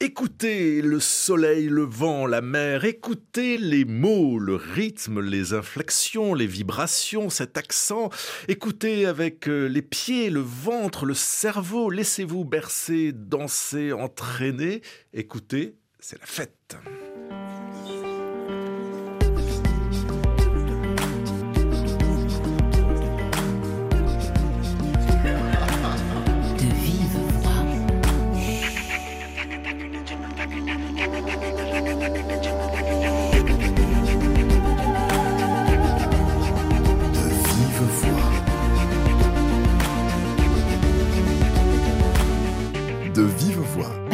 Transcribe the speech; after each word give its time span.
Écoutez 0.00 0.82
le 0.82 1.00
soleil, 1.00 1.68
le 1.70 1.84
vent, 1.84 2.26
la 2.26 2.42
mer, 2.42 2.84
écoutez 2.84 3.56
les 3.56 3.86
mots, 3.86 4.38
le 4.38 4.54
rythme, 4.54 5.20
les 5.20 5.54
inflexions, 5.54 6.34
les 6.34 6.46
vibrations, 6.46 7.30
cet 7.30 7.56
accent. 7.56 8.10
Écoutez 8.46 9.06
avec 9.06 9.48
euh, 9.48 9.68
les 9.68 9.80
pieds, 9.80 10.28
le 10.28 10.40
ventre, 10.40 11.06
le 11.06 11.14
cerveau. 11.14 11.88
Laissez-vous 11.88 12.44
bercer, 12.44 13.12
danser, 13.14 13.94
entraîner. 13.94 14.82
Écoutez, 15.14 15.76
c'est 15.98 16.20
la 16.20 16.26
fête. 16.26 16.76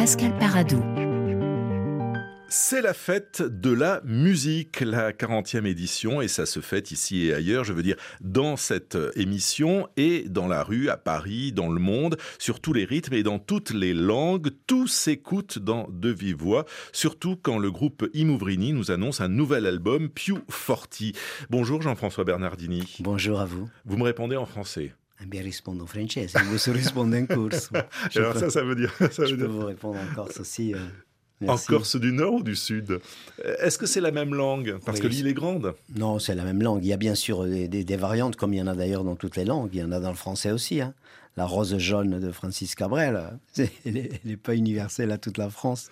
Pascal 0.03 0.37
Paradou. 0.37 0.83
C'est 2.49 2.81
la 2.81 2.93
fête 2.93 3.41
de 3.41 3.71
la 3.71 4.01
musique, 4.03 4.81
la 4.81 5.13
40e 5.13 5.65
édition, 5.65 6.21
et 6.21 6.27
ça 6.27 6.45
se 6.45 6.59
fête 6.59 6.91
ici 6.91 7.27
et 7.27 7.33
ailleurs, 7.33 7.63
je 7.63 7.71
veux 7.71 7.83
dire, 7.83 7.95
dans 8.19 8.57
cette 8.57 8.97
émission 9.15 9.87
et 9.95 10.25
dans 10.27 10.49
la 10.49 10.61
rue, 10.61 10.89
à 10.89 10.97
Paris, 10.97 11.53
dans 11.53 11.69
le 11.69 11.79
monde, 11.79 12.17
sur 12.37 12.59
tous 12.59 12.73
les 12.73 12.83
rythmes 12.83 13.13
et 13.13 13.23
dans 13.23 13.39
toutes 13.39 13.71
les 13.71 13.93
langues. 13.93 14.49
Tout 14.67 14.87
s'écoute 14.87 15.57
dans 15.57 15.87
De 15.89 16.09
Vive 16.09 16.35
Voix, 16.35 16.65
surtout 16.91 17.37
quand 17.41 17.57
le 17.57 17.71
groupe 17.71 18.05
Imouvrini 18.13 18.73
nous 18.73 18.91
annonce 18.91 19.21
un 19.21 19.29
nouvel 19.29 19.65
album, 19.65 20.09
Più 20.09 20.39
Forti. 20.49 21.13
Bonjour 21.49 21.81
Jean-François 21.81 22.25
Bernardini. 22.25 22.97
Bonjour 22.99 23.39
à 23.39 23.45
vous. 23.45 23.69
Vous 23.85 23.95
me 23.95 24.03
répondez 24.03 24.35
en 24.35 24.45
français. 24.45 24.91
Eh 25.23 25.25
bien, 25.25 25.41
rispondo 25.41 25.83
en 25.83 25.87
français. 25.87 26.27
Vous 26.43 26.73
répondez 26.73 27.21
en 27.21 27.25
corse. 27.25 27.69
Alors 28.15 28.37
ça, 28.37 28.49
ça 28.49 28.61
veut 28.63 28.75
dire... 28.75 28.93
Ça 29.11 29.25
je 29.25 29.35
peux 29.35 29.45
vous 29.45 29.65
répondre 29.65 29.97
en 29.99 30.13
corse 30.15 30.39
aussi. 30.39 30.73
Euh, 30.73 30.77
En. 31.47 31.57
Corse 31.57 31.95
du 31.97 32.11
Nord 32.13 32.35
ou 32.35 32.43
du 32.43 32.55
Sud? 32.55 32.99
Est-ce 33.59 33.77
que 33.77 33.85
c'est 33.85 33.99
la 34.01 34.11
même 34.11 34.33
langue? 34.33 34.77
Parce 34.85 34.97
Oui, 34.99 35.03
que 35.03 35.07
l'île 35.07 35.27
est 35.27 35.33
grande. 35.33 35.73
Non, 35.95 36.19
c'est 36.19 36.35
la 36.35 36.43
même 36.43 36.61
langue. 36.61 36.83
Il 36.83 36.87
y 36.87 36.93
a 36.93 36.97
bien 36.97 37.15
sûr 37.15 37.43
des, 37.45 37.67
des- 37.67 37.83
des 37.83 37.95
variantes, 37.97 38.35
comme 38.37 38.53
il 38.53 38.57
y 38.57 38.61
en 38.61 38.67
a 38.67 38.75
d'ailleurs 38.75 39.03
dans 39.03 39.15
toutes 39.15 39.35
les 39.35 39.43
langues. 39.45 39.69
Il 39.73 39.79
y 39.79 39.83
en 39.83 39.91
a 39.91 39.99
dans 39.99 40.09
le 40.11 40.15
français 40.15 40.51
aussi. 40.51 40.79
hein. 40.81 40.93
La 41.35 41.45
rose 41.45 41.75
jaune 41.79 42.19
de 42.19 42.31
Francis 42.31 42.75
Cabrel, 42.75 43.15
euh, 43.59 43.65
elle 43.85 44.09
n'est 44.23 44.37
pas 44.37 44.55
universelle 44.55 45.11
à 45.11 45.17
toute 45.17 45.37
la 45.39 45.49
France. 45.49 45.89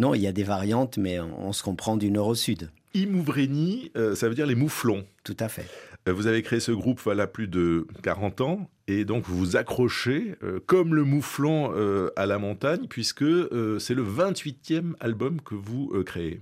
Non, 0.00 0.14
il 0.14 0.22
y 0.22 0.26
a 0.26 0.32
des 0.32 0.44
variantes, 0.44 0.96
mais 0.96 1.20
on, 1.20 1.48
on 1.48 1.52
se 1.52 1.62
comprend 1.62 1.96
du 1.98 2.10
nord 2.10 2.28
au 2.28 2.34
sud. 2.34 2.70
Imouvrini, 2.94 3.90
euh, 3.96 4.14
ça 4.14 4.28
veut 4.28 4.34
dire 4.34 4.46
les 4.46 4.54
mouflons. 4.54 5.04
Tout 5.24 5.36
à 5.40 5.48
fait. 5.48 5.66
Euh, 6.08 6.12
Vous 6.12 6.26
avez 6.26 6.42
créé 6.42 6.60
ce 6.60 6.72
groupe 6.72 7.00
voilà 7.00 7.26
plus 7.26 7.48
de 7.48 7.86
40 8.02 8.40
ans 8.40 8.70
et 8.86 9.04
donc 9.04 9.24
vous 9.26 9.36
vous 9.36 9.56
accrochez 9.56 10.34
euh, 10.42 10.60
comme 10.66 10.94
le 10.94 11.04
mouflon 11.04 11.72
euh, 11.74 12.10
à 12.16 12.26
la 12.26 12.38
montagne 12.38 12.86
puisque 12.88 13.24
c'est 13.78 13.94
le 13.94 14.04
28e 14.04 14.94
album 15.00 15.40
que 15.40 15.54
vous 15.54 15.92
créez. 16.04 16.40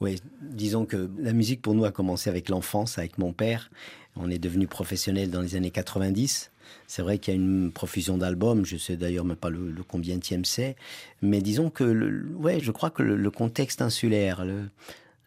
Oui, 0.00 0.20
disons 0.40 0.84
que 0.84 1.08
la 1.18 1.32
musique 1.32 1.60
pour 1.60 1.74
nous 1.74 1.84
a 1.84 1.90
commencé 1.90 2.30
avec 2.30 2.48
l'enfance, 2.48 2.98
avec 2.98 3.18
mon 3.18 3.32
père. 3.32 3.70
On 4.14 4.30
est 4.30 4.38
devenu 4.38 4.68
professionnel 4.68 5.30
dans 5.30 5.40
les 5.40 5.56
années 5.56 5.72
90. 5.72 6.52
C'est 6.86 7.02
vrai 7.02 7.18
qu'il 7.18 7.34
y 7.34 7.36
a 7.36 7.40
une 7.40 7.72
profusion 7.72 8.18
d'albums, 8.18 8.64
je 8.64 8.76
sais 8.76 8.96
d'ailleurs 8.96 9.24
même 9.24 9.36
pas 9.36 9.50
le, 9.50 9.70
le 9.70 9.82
combienième 9.82 10.44
c'est, 10.44 10.76
mais 11.22 11.40
disons 11.40 11.70
que, 11.70 12.22
ouais, 12.34 12.60
je 12.60 12.70
crois 12.70 12.90
que 12.90 13.02
le, 13.02 13.16
le 13.16 13.30
contexte 13.30 13.80
insulaire, 13.80 14.44
le, 14.44 14.68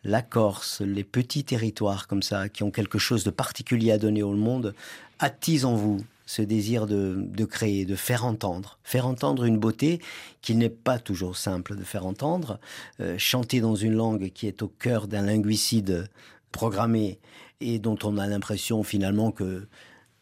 la 0.04 0.22
Corse, 0.22 0.82
les 0.82 1.04
petits 1.04 1.44
territoires 1.44 2.08
comme 2.08 2.24
ça, 2.24 2.50
qui 2.50 2.64
ont 2.64 2.72
quelque 2.72 2.98
chose 2.98 3.24
de 3.24 3.30
particulier 3.30 3.92
à 3.92 3.98
donner 3.98 4.24
au 4.24 4.34
monde, 4.34 4.74
attisent 5.20 5.66
en 5.66 5.76
vous 5.76 6.02
ce 6.26 6.42
désir 6.42 6.88
de, 6.88 7.16
de 7.18 7.46
créer, 7.46 7.86
de 7.86 7.96
faire 7.96 8.26
entendre, 8.26 8.80
faire 8.84 9.06
entendre 9.06 9.44
une 9.44 9.58
beauté 9.58 10.00
qu'il 10.42 10.58
n'est 10.58 10.70
pas 10.70 10.98
toujours 10.98 11.36
simple 11.36 11.76
de 11.76 11.84
faire 11.84 12.06
entendre, 12.06 12.60
euh, 13.02 13.18
chanter 13.18 13.60
dans 13.60 13.76
une 13.76 13.94
langue 13.94 14.32
qui 14.32 14.48
est 14.48 14.62
au 14.62 14.70
cœur 14.70 15.08
d'un 15.08 15.24
linguicide 15.24 16.10
programmé 16.52 17.20
et 17.60 17.80
dont 17.80 17.98
on 18.04 18.18
a 18.18 18.28
l'impression 18.28 18.84
finalement 18.84 19.32
que 19.32 19.68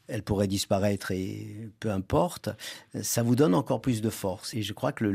elle 0.09 0.23
pourrait 0.23 0.47
disparaître 0.47 1.11
et 1.11 1.69
peu 1.79 1.91
importe, 1.91 2.49
ça 3.03 3.21
vous 3.21 3.35
donne 3.35 3.53
encore 3.53 3.79
plus 3.79 4.01
de 4.01 4.09
force. 4.09 4.55
Et 4.55 4.63
je 4.63 4.73
crois 4.73 4.91
que 4.91 5.05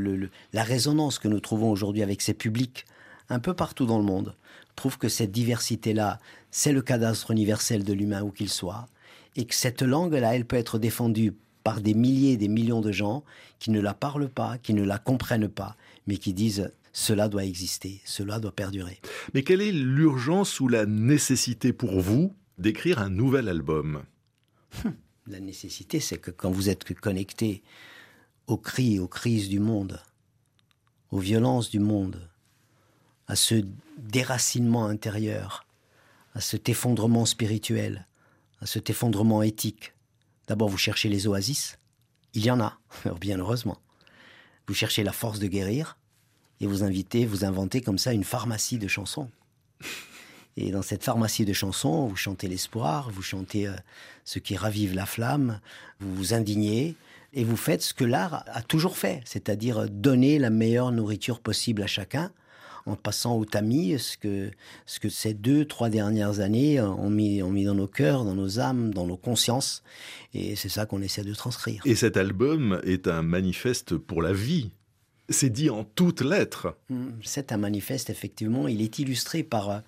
la 0.52 0.62
résonance 0.62 1.18
que 1.18 1.26
nous 1.26 1.40
trouvons 1.40 1.70
aujourd'hui 1.72 2.02
avec 2.04 2.22
ces 2.22 2.32
publics, 2.32 2.86
un 3.28 3.38
peu 3.38 3.54
partout 3.54 3.86
dans 3.86 3.98
le 3.98 4.04
monde, 4.04 4.34
prouve 4.76 4.98
que 4.98 5.08
cette 5.08 5.32
diversité-là, 5.32 6.18
c'est 6.50 6.72
le 6.72 6.82
cadastre 6.82 7.30
universel 7.30 7.84
de 7.84 7.92
l'humain 7.92 8.22
où 8.22 8.30
qu'il 8.30 8.48
soit, 8.48 8.88
et 9.36 9.44
que 9.44 9.54
cette 9.54 9.82
langue-là, 9.82 10.34
elle 10.34 10.44
peut 10.44 10.56
être 10.56 10.78
défendue 10.78 11.34
par 11.62 11.80
des 11.80 11.94
milliers, 11.94 12.36
des 12.36 12.48
millions 12.48 12.80
de 12.80 12.92
gens 12.92 13.24
qui 13.58 13.70
ne 13.70 13.80
la 13.80 13.94
parlent 13.94 14.28
pas, 14.28 14.58
qui 14.58 14.74
ne 14.74 14.84
la 14.84 14.98
comprennent 14.98 15.48
pas, 15.48 15.76
mais 16.06 16.18
qui 16.18 16.34
disent 16.34 16.70
cela 16.92 17.28
doit 17.28 17.44
exister, 17.44 18.00
cela 18.04 18.38
doit 18.38 18.54
perdurer. 18.54 19.00
Mais 19.32 19.42
quelle 19.42 19.62
est 19.62 19.72
l'urgence 19.72 20.60
ou 20.60 20.68
la 20.68 20.86
nécessité 20.86 21.72
pour 21.72 22.00
vous 22.00 22.34
d'écrire 22.58 23.00
un 23.00 23.10
nouvel 23.10 23.48
album? 23.48 24.04
La 25.26 25.40
nécessité, 25.40 26.00
c'est 26.00 26.18
que 26.18 26.30
quand 26.30 26.50
vous 26.50 26.68
êtes 26.68 26.84
connecté 27.00 27.62
aux 28.46 28.58
cris, 28.58 28.98
aux 28.98 29.08
crises 29.08 29.48
du 29.48 29.58
monde, 29.58 29.98
aux 31.10 31.18
violences 31.18 31.70
du 31.70 31.78
monde, 31.78 32.28
à 33.28 33.36
ce 33.36 33.64
déracinement 33.98 34.86
intérieur, 34.86 35.66
à 36.34 36.40
cet 36.40 36.68
effondrement 36.68 37.26
spirituel, 37.26 38.06
à 38.60 38.66
cet 38.66 38.90
effondrement 38.90 39.42
éthique, 39.42 39.92
d'abord 40.48 40.68
vous 40.68 40.78
cherchez 40.78 41.08
les 41.08 41.26
oasis, 41.26 41.78
il 42.34 42.44
y 42.44 42.50
en 42.50 42.60
a, 42.60 42.78
bien 43.20 43.38
heureusement. 43.38 43.78
Vous 44.66 44.74
cherchez 44.74 45.04
la 45.04 45.12
force 45.12 45.38
de 45.38 45.46
guérir, 45.46 45.96
et 46.60 46.66
vous 46.66 46.82
invitez, 46.82 47.26
vous 47.26 47.44
inventez 47.44 47.80
comme 47.80 47.98
ça 47.98 48.12
une 48.12 48.24
pharmacie 48.24 48.78
de 48.78 48.88
chansons. 48.88 49.30
Et 50.56 50.70
dans 50.70 50.82
cette 50.82 51.02
pharmacie 51.02 51.44
de 51.44 51.52
chansons, 51.52 52.06
vous 52.06 52.14
chantez 52.14 52.46
l'espoir, 52.46 53.10
vous 53.10 53.22
chantez 53.22 53.66
euh, 53.66 53.74
ce 54.24 54.38
qui 54.38 54.56
ravive 54.56 54.94
la 54.94 55.04
flamme, 55.04 55.60
vous 55.98 56.14
vous 56.14 56.32
indignez, 56.32 56.94
et 57.32 57.42
vous 57.42 57.56
faites 57.56 57.82
ce 57.82 57.92
que 57.92 58.04
l'art 58.04 58.44
a 58.46 58.62
toujours 58.62 58.96
fait, 58.96 59.20
c'est-à-dire 59.24 59.90
donner 59.90 60.38
la 60.38 60.50
meilleure 60.50 60.92
nourriture 60.92 61.40
possible 61.40 61.82
à 61.82 61.88
chacun, 61.88 62.30
en 62.86 62.96
passant 62.96 63.36
au 63.36 63.44
tamis 63.44 63.98
ce 63.98 64.16
que, 64.16 64.50
ce 64.86 65.00
que 65.00 65.08
ces 65.08 65.32
deux, 65.34 65.64
trois 65.64 65.88
dernières 65.88 66.40
années 66.40 66.80
ont 66.80 67.10
mis, 67.10 67.42
ont 67.42 67.50
mis 67.50 67.64
dans 67.64 67.74
nos 67.74 67.86
cœurs, 67.86 68.24
dans 68.24 68.34
nos 68.34 68.60
âmes, 68.60 68.92
dans 68.92 69.06
nos 69.06 69.16
consciences. 69.16 69.82
Et 70.34 70.54
c'est 70.56 70.68
ça 70.68 70.84
qu'on 70.84 71.00
essaie 71.00 71.24
de 71.24 71.34
transcrire. 71.34 71.82
Et 71.86 71.94
cet 71.94 72.16
album 72.16 72.80
est 72.84 73.08
un 73.08 73.22
manifeste 73.22 73.96
pour 73.96 74.20
la 74.20 74.32
vie. 74.32 74.70
C'est 75.30 75.50
dit 75.50 75.70
en 75.70 75.84
toutes 75.84 76.20
lettres. 76.20 76.76
Mm, 76.90 77.08
C'est 77.22 77.52
un 77.52 77.56
manifeste, 77.56 78.10
effectivement. 78.10 78.68
Il 78.68 78.82
est 78.82 78.98
illustré 78.98 79.42
par 79.42 79.70
euh, 79.70 79.78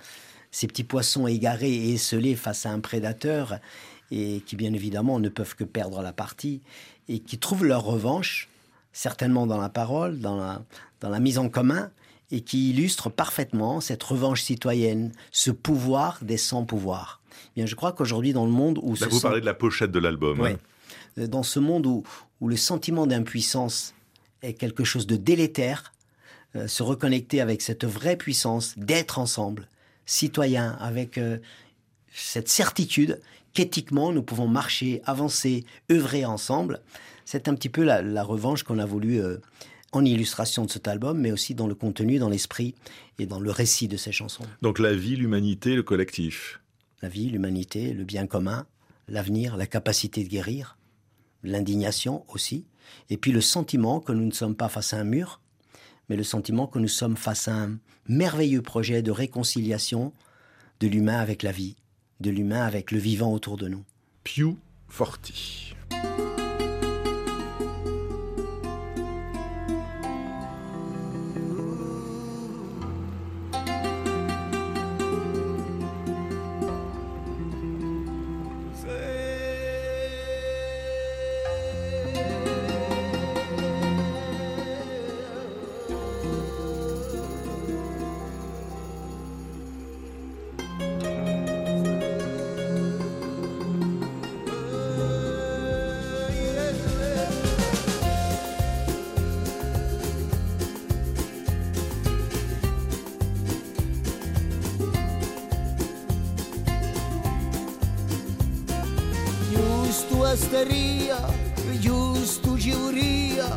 ces 0.50 0.66
petits 0.66 0.84
poissons 0.84 1.26
égarés 1.26 1.72
et 1.72 1.92
esselés 1.94 2.34
face 2.34 2.64
à 2.64 2.70
un 2.70 2.80
prédateur 2.80 3.58
et 4.10 4.40
qui, 4.46 4.56
bien 4.56 4.72
évidemment, 4.72 5.20
ne 5.20 5.28
peuvent 5.28 5.54
que 5.54 5.64
perdre 5.64 6.00
la 6.00 6.12
partie 6.12 6.62
et 7.08 7.18
qui 7.18 7.38
trouvent 7.38 7.64
leur 7.64 7.84
revanche, 7.84 8.48
certainement 8.92 9.46
dans 9.46 9.60
la 9.60 9.68
parole, 9.68 10.20
dans 10.20 10.36
la, 10.36 10.64
dans 11.00 11.10
la 11.10 11.20
mise 11.20 11.38
en 11.38 11.50
commun, 11.50 11.90
et 12.30 12.40
qui 12.40 12.70
illustre 12.70 13.08
parfaitement 13.10 13.80
cette 13.80 14.02
revanche 14.02 14.42
citoyenne, 14.42 15.12
ce 15.32 15.50
pouvoir 15.50 16.18
des 16.22 16.36
sans-pouvoirs. 16.36 17.20
Bien, 17.54 17.66
je 17.66 17.74
crois 17.74 17.92
qu'aujourd'hui, 17.92 18.32
dans 18.32 18.44
le 18.46 18.50
monde 18.52 18.78
où 18.82 18.94
Là, 18.96 19.06
vous 19.08 19.16
sont- 19.16 19.22
parlez 19.28 19.40
de 19.40 19.46
la 19.46 19.54
pochette 19.54 19.90
de 19.92 19.98
l'album. 19.98 20.40
Ouais. 20.40 20.52
hein. 20.52 20.58
Euh, 21.18 21.26
Dans 21.26 21.42
ce 21.42 21.58
monde 21.60 21.86
où, 21.86 22.02
où 22.40 22.48
le 22.48 22.56
sentiment 22.56 23.06
d'impuissance 23.06 23.94
est 24.42 24.54
quelque 24.54 24.84
chose 24.84 25.06
de 25.06 25.16
délétère, 25.16 25.92
euh, 26.56 26.66
se 26.68 26.82
reconnecter 26.82 27.40
avec 27.40 27.62
cette 27.62 27.84
vraie 27.84 28.16
puissance 28.16 28.74
d'être 28.76 29.18
ensemble, 29.18 29.68
citoyens, 30.04 30.76
avec 30.80 31.18
euh, 31.18 31.38
cette 32.12 32.48
certitude 32.48 33.20
qu'éthiquement 33.52 34.12
nous 34.12 34.22
pouvons 34.22 34.48
marcher, 34.48 35.00
avancer, 35.06 35.64
œuvrer 35.90 36.24
ensemble, 36.24 36.80
c'est 37.24 37.48
un 37.48 37.54
petit 37.54 37.68
peu 37.70 37.82
la, 37.82 38.02
la 38.02 38.22
revanche 38.22 38.62
qu'on 38.62 38.78
a 38.78 38.86
voulu 38.86 39.20
euh, 39.20 39.38
en 39.92 40.04
illustration 40.04 40.64
de 40.64 40.70
cet 40.70 40.88
album, 40.88 41.18
mais 41.18 41.32
aussi 41.32 41.54
dans 41.54 41.66
le 41.66 41.74
contenu, 41.74 42.18
dans 42.18 42.28
l'esprit 42.28 42.74
et 43.18 43.26
dans 43.26 43.40
le 43.40 43.50
récit 43.50 43.88
de 43.88 43.96
ces 43.96 44.12
chansons. 44.12 44.44
Donc 44.62 44.78
la 44.78 44.94
vie, 44.94 45.16
l'humanité, 45.16 45.74
le 45.74 45.82
collectif. 45.82 46.60
La 47.02 47.08
vie, 47.08 47.28
l'humanité, 47.28 47.92
le 47.92 48.04
bien 48.04 48.26
commun, 48.26 48.66
l'avenir, 49.08 49.56
la 49.56 49.66
capacité 49.66 50.24
de 50.24 50.28
guérir, 50.28 50.76
l'indignation 51.42 52.24
aussi, 52.28 52.64
et 53.10 53.16
puis 53.16 53.32
le 53.32 53.40
sentiment 53.40 54.00
que 54.00 54.12
nous 54.12 54.26
ne 54.26 54.32
sommes 54.32 54.56
pas 54.56 54.68
face 54.68 54.92
à 54.92 54.98
un 54.98 55.04
mur, 55.04 55.40
mais 56.08 56.16
le 56.16 56.24
sentiment 56.24 56.66
que 56.66 56.78
nous 56.78 56.88
sommes 56.88 57.16
face 57.16 57.48
à 57.48 57.54
un 57.54 57.78
merveilleux 58.08 58.62
projet 58.62 59.02
de 59.02 59.10
réconciliation 59.10 60.12
de 60.80 60.88
l'humain 60.88 61.18
avec 61.18 61.42
la 61.42 61.52
vie, 61.52 61.76
de 62.20 62.30
l'humain 62.30 62.62
avec 62.62 62.92
le 62.92 62.98
vivant 62.98 63.32
autour 63.32 63.56
de 63.56 63.68
nous. 63.68 63.84
Più 64.24 64.56
Forti. 64.88 65.74
Giusto 110.36 110.56
asteria, 110.56 111.16
giusto 111.80 112.56
giuria, 112.56 113.56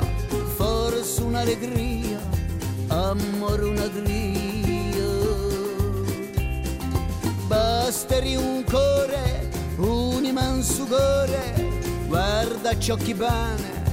forse 0.55 1.21
un'allegria, 1.21 2.19
amore 2.87 3.65
una 3.65 3.87
glia. 3.87 4.37
Basteri 7.47 8.35
un 8.35 8.63
cuore, 8.63 9.49
un 9.77 10.23
immenso 10.23 10.85
cuore, 10.85 11.53
guarda 12.07 12.77
ciò 12.77 12.95
che 12.95 13.13
bene, 13.13 13.83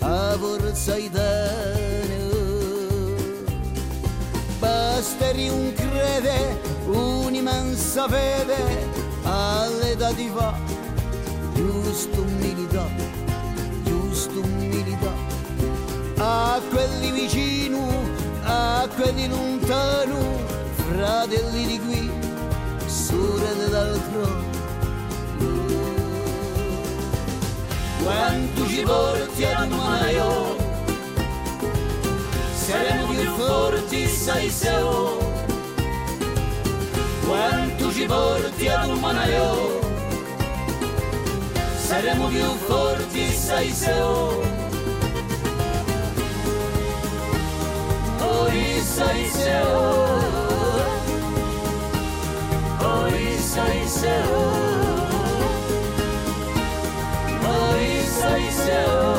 a 0.00 0.36
forza 0.38 0.96
idane. 0.96 2.24
Basteri 4.58 5.48
un 5.48 5.72
crede, 5.72 6.60
un'immensa 6.86 8.06
fede, 8.08 8.90
all'età 9.22 10.12
di 10.12 10.28
va, 10.28 10.65
giusto 11.56 12.20
umilità, 12.20 12.86
giusto 13.84 14.40
umilità, 14.40 15.12
a 16.18 16.60
quelli 16.70 17.10
vicino, 17.12 17.88
a 18.44 18.86
quelli 18.94 19.26
lontano, 19.28 20.18
fratelli 20.88 21.66
di 21.66 21.80
qui, 21.80 22.10
sorelle 22.86 23.68
d'altro. 23.70 24.54
Quanto 28.02 28.68
ci 28.68 28.82
porti 28.82 29.44
ad 29.44 29.70
manaio, 29.70 30.56
saremo 32.54 33.06
più 33.08 33.30
forti, 33.36 34.06
sai 34.06 34.48
se 34.50 34.76
oh. 34.76 35.34
Quanto 37.26 37.92
ci 37.92 38.04
porti 38.04 38.68
ad 38.68 38.88
un 38.88 39.00
Serę 41.88 42.14
mówił 42.14 42.46
Fortisa 42.68 43.62
Iseo 43.62 44.28
Orisa 48.20 49.12
Iseo 49.12 50.18
Orisa 52.80 53.64
Iseo 53.84 54.52
Orisa 57.48 58.38
Iseo 58.38 59.16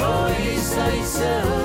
Orisa 0.00 0.90
Iseo 1.02 1.61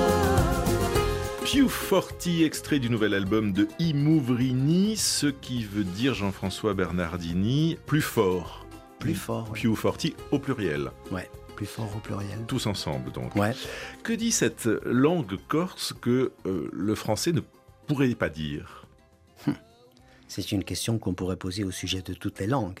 Q40, 1.58 2.44
extrait 2.44 2.78
du 2.78 2.88
nouvel 2.88 3.14
album 3.14 3.52
de 3.52 3.66
Imouvrini, 3.80 4.96
ce 4.96 5.26
qui 5.26 5.64
veut 5.64 5.82
dire 5.82 6.14
Jean-François 6.14 6.72
Bernardini, 6.72 7.76
plus 7.84 8.00
fort. 8.00 8.64
Plus 9.00 9.16
fort. 9.16 9.50
Ouais. 9.50 9.58
Q40 9.58 10.14
au 10.30 10.38
pluriel. 10.38 10.92
Ouais 11.10 11.28
plus 11.56 11.66
fort 11.66 11.90
au 11.96 11.98
pluriel. 11.98 12.38
Tous 12.46 12.68
ensemble, 12.68 13.10
donc. 13.10 13.34
Ouais. 13.34 13.52
Que 14.04 14.12
dit 14.12 14.30
cette 14.30 14.66
langue 14.84 15.36
corse 15.48 15.92
que 16.00 16.30
euh, 16.46 16.70
le 16.72 16.94
français 16.94 17.32
ne 17.32 17.40
pourrait 17.88 18.14
pas 18.14 18.28
dire? 18.28 18.86
Hum. 19.48 19.56
C'est 20.28 20.52
une 20.52 20.62
question 20.62 21.00
qu'on 21.00 21.14
pourrait 21.14 21.34
poser 21.34 21.64
au 21.64 21.72
sujet 21.72 22.02
de 22.02 22.14
toutes 22.14 22.38
les 22.38 22.46
langues. 22.46 22.78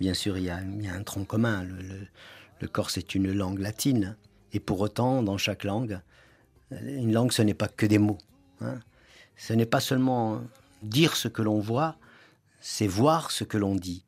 Bien 0.00 0.14
sûr, 0.14 0.38
il 0.38 0.44
y 0.44 0.48
a, 0.48 0.56
un 0.56 1.02
tronc 1.02 1.26
commun. 1.26 1.66
Le, 2.60 2.68
corse 2.68 2.96
est 2.96 3.14
une 3.14 3.30
langue 3.30 3.58
latine. 3.58 4.16
Et 4.54 4.60
pour 4.60 4.80
autant, 4.80 5.22
dans 5.22 5.36
chaque 5.36 5.64
langue, 5.64 6.00
une 6.70 7.12
langue, 7.12 7.32
ce 7.32 7.42
n'est 7.42 7.54
pas 7.54 7.68
que 7.68 7.86
des 7.86 7.98
mots. 7.98 8.18
Hein. 8.60 8.80
Ce 9.36 9.52
n'est 9.52 9.66
pas 9.66 9.80
seulement 9.80 10.42
dire 10.82 11.16
ce 11.16 11.28
que 11.28 11.42
l'on 11.42 11.60
voit, 11.60 11.96
c'est 12.60 12.86
voir 12.86 13.30
ce 13.30 13.44
que 13.44 13.58
l'on 13.58 13.74
dit. 13.74 14.04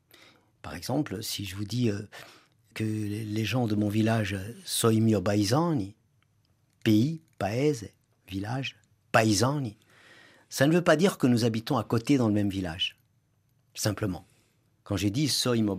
Par 0.62 0.74
exemple, 0.74 1.22
si 1.22 1.44
je 1.44 1.54
vous 1.56 1.64
dis 1.64 1.90
euh, 1.90 2.02
que 2.74 2.84
les 2.84 3.44
gens 3.44 3.66
de 3.66 3.74
mon 3.74 3.88
village, 3.88 4.36
soy 4.64 5.00
mio 5.00 5.22
pays, 6.84 7.20
paese, 7.38 7.90
village, 8.28 8.76
paesani, 9.12 9.76
ça 10.48 10.66
ne 10.66 10.72
veut 10.72 10.82
pas 10.82 10.96
dire 10.96 11.18
que 11.18 11.26
nous 11.26 11.44
habitons 11.44 11.76
à 11.76 11.84
côté 11.84 12.16
dans 12.16 12.28
le 12.28 12.34
même 12.34 12.48
village. 12.48 12.96
Simplement. 13.74 14.24
Quand 14.82 14.96
j'ai 14.96 15.10
dit 15.10 15.28
soy 15.28 15.62
mio 15.62 15.78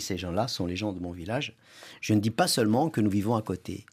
ces 0.00 0.18
gens-là 0.18 0.48
sont 0.48 0.66
les 0.66 0.76
gens 0.76 0.92
de 0.92 1.00
mon 1.00 1.12
village, 1.12 1.56
je 2.00 2.14
ne 2.14 2.20
dis 2.20 2.30
pas 2.30 2.48
seulement 2.48 2.90
que 2.90 3.00
nous 3.00 3.10
vivons 3.10 3.36
à 3.36 3.42
côté. 3.42 3.86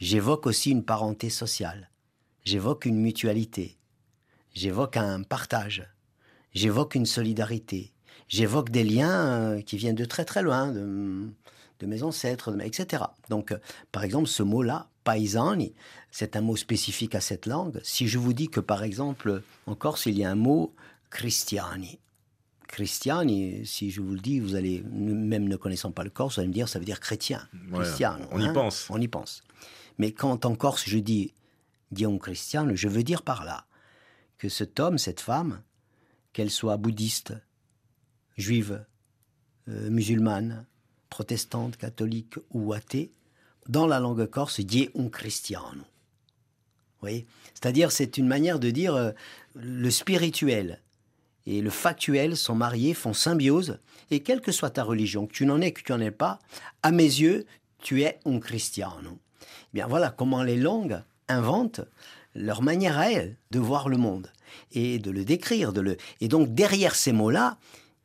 J'évoque 0.00 0.46
aussi 0.46 0.70
une 0.70 0.84
parenté 0.84 1.30
sociale. 1.30 1.90
J'évoque 2.44 2.86
une 2.86 3.00
mutualité. 3.00 3.76
J'évoque 4.54 4.96
un 4.96 5.22
partage. 5.22 5.88
J'évoque 6.54 6.94
une 6.94 7.06
solidarité. 7.06 7.92
J'évoque 8.28 8.70
des 8.70 8.84
liens 8.84 9.60
qui 9.62 9.76
viennent 9.76 9.94
de 9.94 10.04
très 10.04 10.24
très 10.24 10.42
loin, 10.42 10.72
de, 10.72 11.28
de 11.80 11.86
mes 11.86 12.02
ancêtres, 12.02 12.56
etc. 12.62 13.04
Donc, 13.28 13.54
par 13.92 14.04
exemple, 14.04 14.28
ce 14.28 14.42
mot-là, 14.42 14.88
paisani, 15.04 15.74
c'est 16.10 16.36
un 16.36 16.40
mot 16.40 16.56
spécifique 16.56 17.14
à 17.14 17.20
cette 17.20 17.46
langue. 17.46 17.80
Si 17.82 18.08
je 18.08 18.18
vous 18.18 18.32
dis 18.32 18.48
que, 18.48 18.60
par 18.60 18.82
exemple, 18.82 19.42
en 19.66 19.74
Corse, 19.74 20.06
il 20.06 20.18
y 20.18 20.24
a 20.24 20.30
un 20.30 20.34
mot 20.34 20.74
cristiani. 21.10 21.98
Cristiani, 22.68 23.64
si 23.64 23.90
je 23.90 24.00
vous 24.02 24.12
le 24.12 24.20
dis, 24.20 24.40
vous 24.40 24.54
allez, 24.54 24.82
même 24.82 25.48
ne 25.48 25.56
connaissant 25.56 25.90
pas 25.90 26.04
le 26.04 26.10
corse, 26.10 26.34
vous 26.34 26.40
allez 26.40 26.48
me 26.48 26.52
dire, 26.52 26.68
ça 26.68 26.78
veut 26.78 26.84
dire 26.84 27.00
chrétien. 27.00 27.48
Ouais, 27.72 27.80
Cristiano, 27.80 28.26
on 28.30 28.40
y 28.40 28.46
hein. 28.46 28.52
pense. 28.52 28.88
On 28.90 29.00
y 29.00 29.08
pense. 29.08 29.42
Mais 29.98 30.12
quand 30.12 30.44
en 30.44 30.54
Corse 30.54 30.84
je 30.86 30.98
dis 30.98 31.34
Dion 31.90 32.18
Christian, 32.18 32.68
je 32.74 32.88
veux 32.88 33.02
dire 33.02 33.22
par 33.22 33.44
là 33.44 33.66
que 34.38 34.48
cet 34.48 34.78
homme, 34.80 34.98
cette 34.98 35.20
femme, 35.20 35.62
qu'elle 36.32 36.50
soit 36.50 36.76
bouddhiste, 36.76 37.34
juive, 38.36 38.84
euh, 39.68 39.90
musulmane, 39.90 40.66
protestante, 41.10 41.76
catholique 41.76 42.34
ou 42.50 42.72
athée, 42.72 43.12
dans 43.68 43.86
la 43.86 44.00
langue 44.00 44.26
corse, 44.26 44.60
cristiano. 45.12 45.78
Vous 45.80 47.02
voyez? 47.02 47.26
C'est-à-dire, 47.54 47.92
c'est 47.92 48.18
une 48.18 48.26
manière 48.26 48.58
de 48.58 48.70
dire 48.70 48.94
euh, 48.94 49.12
le 49.54 49.90
spirituel 49.90 50.80
et 51.46 51.60
le 51.60 51.70
factuel 51.70 52.36
sont 52.36 52.54
mariés, 52.54 52.94
font 52.94 53.12
symbiose, 53.12 53.78
et 54.10 54.20
quelle 54.20 54.40
que 54.40 54.52
soit 54.52 54.70
ta 54.70 54.84
religion, 54.84 55.26
que 55.26 55.32
tu 55.32 55.46
n'en 55.46 55.60
aies, 55.60 55.72
que 55.72 55.82
tu 55.82 55.92
n'en 55.92 56.00
aies 56.00 56.10
pas, 56.10 56.38
à 56.82 56.90
mes 56.92 57.04
yeux, 57.04 57.46
tu 57.78 58.02
es 58.02 58.18
un 58.24 58.38
cristiano. 58.38 59.18
Bien 59.74 59.86
voilà 59.86 60.10
comment 60.10 60.42
les 60.42 60.56
langues 60.56 61.00
inventent 61.28 61.82
leur 62.34 62.62
manière 62.62 62.98
à 62.98 63.10
elles 63.10 63.36
de 63.50 63.58
voir 63.58 63.88
le 63.88 63.96
monde 63.96 64.30
et 64.72 64.98
de 64.98 65.10
le 65.10 65.24
décrire. 65.24 65.72
Et 66.20 66.28
donc 66.28 66.54
derrière 66.54 66.94
ces 66.94 67.12
mots-là, 67.12 67.58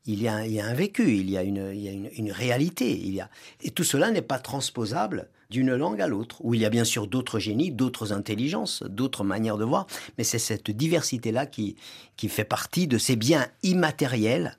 il 0.05 0.21
y, 0.21 0.27
a 0.27 0.35
un, 0.35 0.73
vécu, 0.73 1.15
il 1.15 1.29
y 1.29 1.37
a, 1.37 1.43
une 1.43 2.31
réalité. 2.31 2.91
Il 2.91 3.13
y 3.13 3.21
a... 3.21 3.29
Et 3.61 3.71
tout 3.71 3.85
cela 3.85 4.11
n'est 4.11 4.21
pas 4.21 4.39
transposable 4.39 5.29
d'une 5.49 5.75
langue 5.75 6.01
à 6.01 6.07
l'autre, 6.07 6.43
où 6.43 6.53
il 6.53 6.61
y 6.61 6.65
a 6.65 6.69
bien 6.69 6.83
sûr 6.83 7.07
d'autres 7.07 7.39
génies, 7.39 7.71
d'autres 7.71 8.11
intelligences, 8.11 8.83
d'autres 8.83 9.23
manières 9.23 9.57
de 9.57 9.63
voir, 9.63 9.87
mais 10.17 10.25
c'est 10.25 10.39
cette 10.39 10.71
diversité-là 10.71 11.45
qui, 11.45 11.77
qui 12.17 12.27
fait 12.27 12.43
partie 12.43 12.87
de 12.87 12.97
ces 12.97 13.15
biens 13.15 13.47
immatériels 13.61 14.57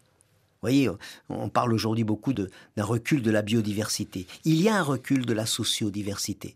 vous 0.65 0.71
voyez, 0.71 0.89
on 1.29 1.51
parle 1.51 1.75
aujourd'hui 1.75 2.05
beaucoup 2.05 2.33
d'un 2.33 2.49
recul 2.79 3.21
de 3.21 3.31
la 3.31 3.43
biodiversité. 3.43 4.27
Il 4.47 4.63
y 4.63 4.71
a 4.71 4.77
un 4.77 4.83
recul 4.83 5.27
de 5.27 5.35
la 5.35 5.45
sociodiversité 5.45 6.55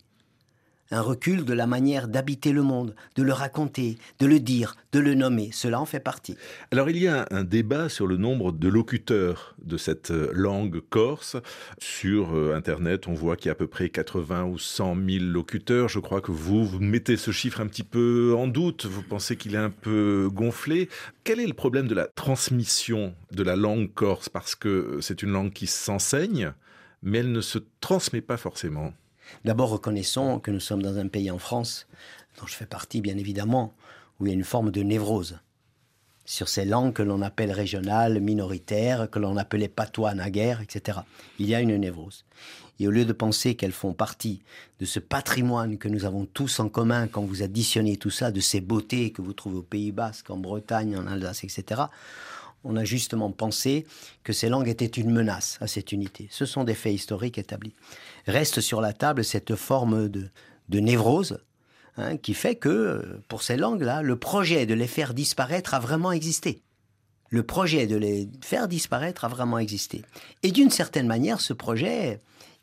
un 0.90 1.00
recul 1.00 1.44
de 1.44 1.52
la 1.52 1.66
manière 1.66 2.08
d'habiter 2.08 2.52
le 2.52 2.62
monde, 2.62 2.94
de 3.16 3.22
le 3.22 3.32
raconter, 3.32 3.98
de 4.18 4.26
le 4.26 4.40
dire, 4.40 4.76
de 4.92 5.00
le 5.00 5.14
nommer. 5.14 5.50
Cela 5.52 5.80
en 5.80 5.86
fait 5.86 6.00
partie. 6.00 6.36
Alors 6.70 6.88
il 6.90 6.98
y 6.98 7.08
a 7.08 7.26
un 7.30 7.44
débat 7.44 7.88
sur 7.88 8.06
le 8.06 8.16
nombre 8.16 8.52
de 8.52 8.68
locuteurs 8.68 9.54
de 9.62 9.76
cette 9.76 10.10
langue 10.10 10.80
corse. 10.88 11.36
Sur 11.78 12.34
euh, 12.34 12.54
Internet, 12.54 13.06
on 13.06 13.14
voit 13.14 13.36
qu'il 13.36 13.46
y 13.46 13.48
a 13.50 13.52
à 13.52 13.56
peu 13.56 13.66
près 13.66 13.90
80 13.90 14.44
ou 14.44 14.58
100 14.58 14.96
000 15.08 15.24
locuteurs. 15.24 15.88
Je 15.88 15.98
crois 15.98 16.20
que 16.20 16.32
vous, 16.32 16.64
vous 16.64 16.80
mettez 16.80 17.16
ce 17.16 17.30
chiffre 17.30 17.60
un 17.60 17.66
petit 17.66 17.84
peu 17.84 18.34
en 18.36 18.46
doute. 18.46 18.86
Vous 18.86 19.02
pensez 19.02 19.36
qu'il 19.36 19.54
est 19.54 19.58
un 19.58 19.70
peu 19.70 20.28
gonflé. 20.32 20.88
Quel 21.24 21.40
est 21.40 21.46
le 21.46 21.54
problème 21.54 21.88
de 21.88 21.94
la 21.94 22.06
transmission 22.06 23.14
de 23.32 23.42
la 23.42 23.56
langue 23.56 23.92
corse? 23.92 24.28
Parce 24.28 24.54
que 24.54 24.98
c'est 25.00 25.22
une 25.22 25.30
langue 25.30 25.52
qui 25.52 25.66
s'enseigne, 25.66 26.52
mais 27.02 27.18
elle 27.18 27.32
ne 27.32 27.40
se 27.40 27.58
transmet 27.80 28.22
pas 28.22 28.36
forcément. 28.36 28.92
D'abord, 29.44 29.70
reconnaissons 29.70 30.40
que 30.40 30.50
nous 30.50 30.60
sommes 30.60 30.82
dans 30.82 30.98
un 30.98 31.08
pays 31.08 31.30
en 31.30 31.38
France, 31.38 31.86
dont 32.40 32.46
je 32.46 32.54
fais 32.54 32.66
partie 32.66 33.00
bien 33.00 33.16
évidemment, 33.16 33.74
où 34.18 34.26
il 34.26 34.30
y 34.30 34.32
a 34.32 34.34
une 34.34 34.44
forme 34.44 34.70
de 34.70 34.82
névrose 34.82 35.38
sur 36.28 36.50
ces 36.50 36.66
langues 36.66 36.92
que 36.92 37.02
l'on 37.02 37.22
appelle 37.22 37.52
régionales, 37.52 38.20
minoritaires, 38.20 39.08
que 39.10 39.18
l'on 39.18 39.38
appelait 39.38 39.66
patois 39.66 40.14
naguère, 40.14 40.60
etc. 40.60 40.98
Il 41.38 41.46
y 41.46 41.54
a 41.54 41.60
une 41.62 41.74
névrose. 41.76 42.26
Et 42.78 42.86
au 42.86 42.90
lieu 42.90 43.06
de 43.06 43.14
penser 43.14 43.54
qu'elles 43.54 43.72
font 43.72 43.94
partie 43.94 44.42
de 44.78 44.84
ce 44.84 45.00
patrimoine 45.00 45.78
que 45.78 45.88
nous 45.88 46.04
avons 46.04 46.26
tous 46.26 46.60
en 46.60 46.68
commun 46.68 47.08
quand 47.08 47.22
vous 47.22 47.42
additionnez 47.42 47.96
tout 47.96 48.10
ça, 48.10 48.30
de 48.30 48.40
ces 48.40 48.60
beautés 48.60 49.10
que 49.10 49.22
vous 49.22 49.32
trouvez 49.32 49.56
au 49.56 49.62
Pays 49.62 49.90
Basque, 49.90 50.28
en 50.28 50.36
Bretagne, 50.36 50.98
en 50.98 51.06
Alsace, 51.06 51.44
etc., 51.44 51.84
on 52.64 52.76
a 52.76 52.84
justement 52.84 53.30
pensé 53.30 53.86
que 54.24 54.32
ces 54.32 54.48
langues 54.48 54.68
étaient 54.68 54.86
une 54.86 55.10
menace 55.10 55.58
à 55.60 55.66
cette 55.66 55.92
unité. 55.92 56.28
Ce 56.30 56.46
sont 56.46 56.64
des 56.64 56.74
faits 56.74 56.94
historiques 56.94 57.38
établis. 57.38 57.74
Reste 58.26 58.60
sur 58.60 58.80
la 58.80 58.92
table 58.92 59.24
cette 59.24 59.54
forme 59.54 60.08
de, 60.08 60.28
de 60.68 60.80
névrose 60.80 61.38
hein, 61.96 62.16
qui 62.16 62.34
fait 62.34 62.56
que, 62.56 63.20
pour 63.28 63.42
ces 63.42 63.56
langues-là, 63.56 64.02
le 64.02 64.16
projet 64.16 64.66
de 64.66 64.74
les 64.74 64.86
faire 64.86 65.14
disparaître 65.14 65.74
a 65.74 65.80
vraiment 65.80 66.12
existé. 66.12 66.62
Le 67.30 67.42
projet 67.42 67.86
de 67.86 67.96
les 67.96 68.28
faire 68.42 68.68
disparaître 68.68 69.24
a 69.24 69.28
vraiment 69.28 69.58
existé. 69.58 70.02
Et 70.42 70.50
d'une 70.50 70.70
certaine 70.70 71.06
manière, 71.06 71.40
ce 71.40 71.52
projet, 71.52 72.20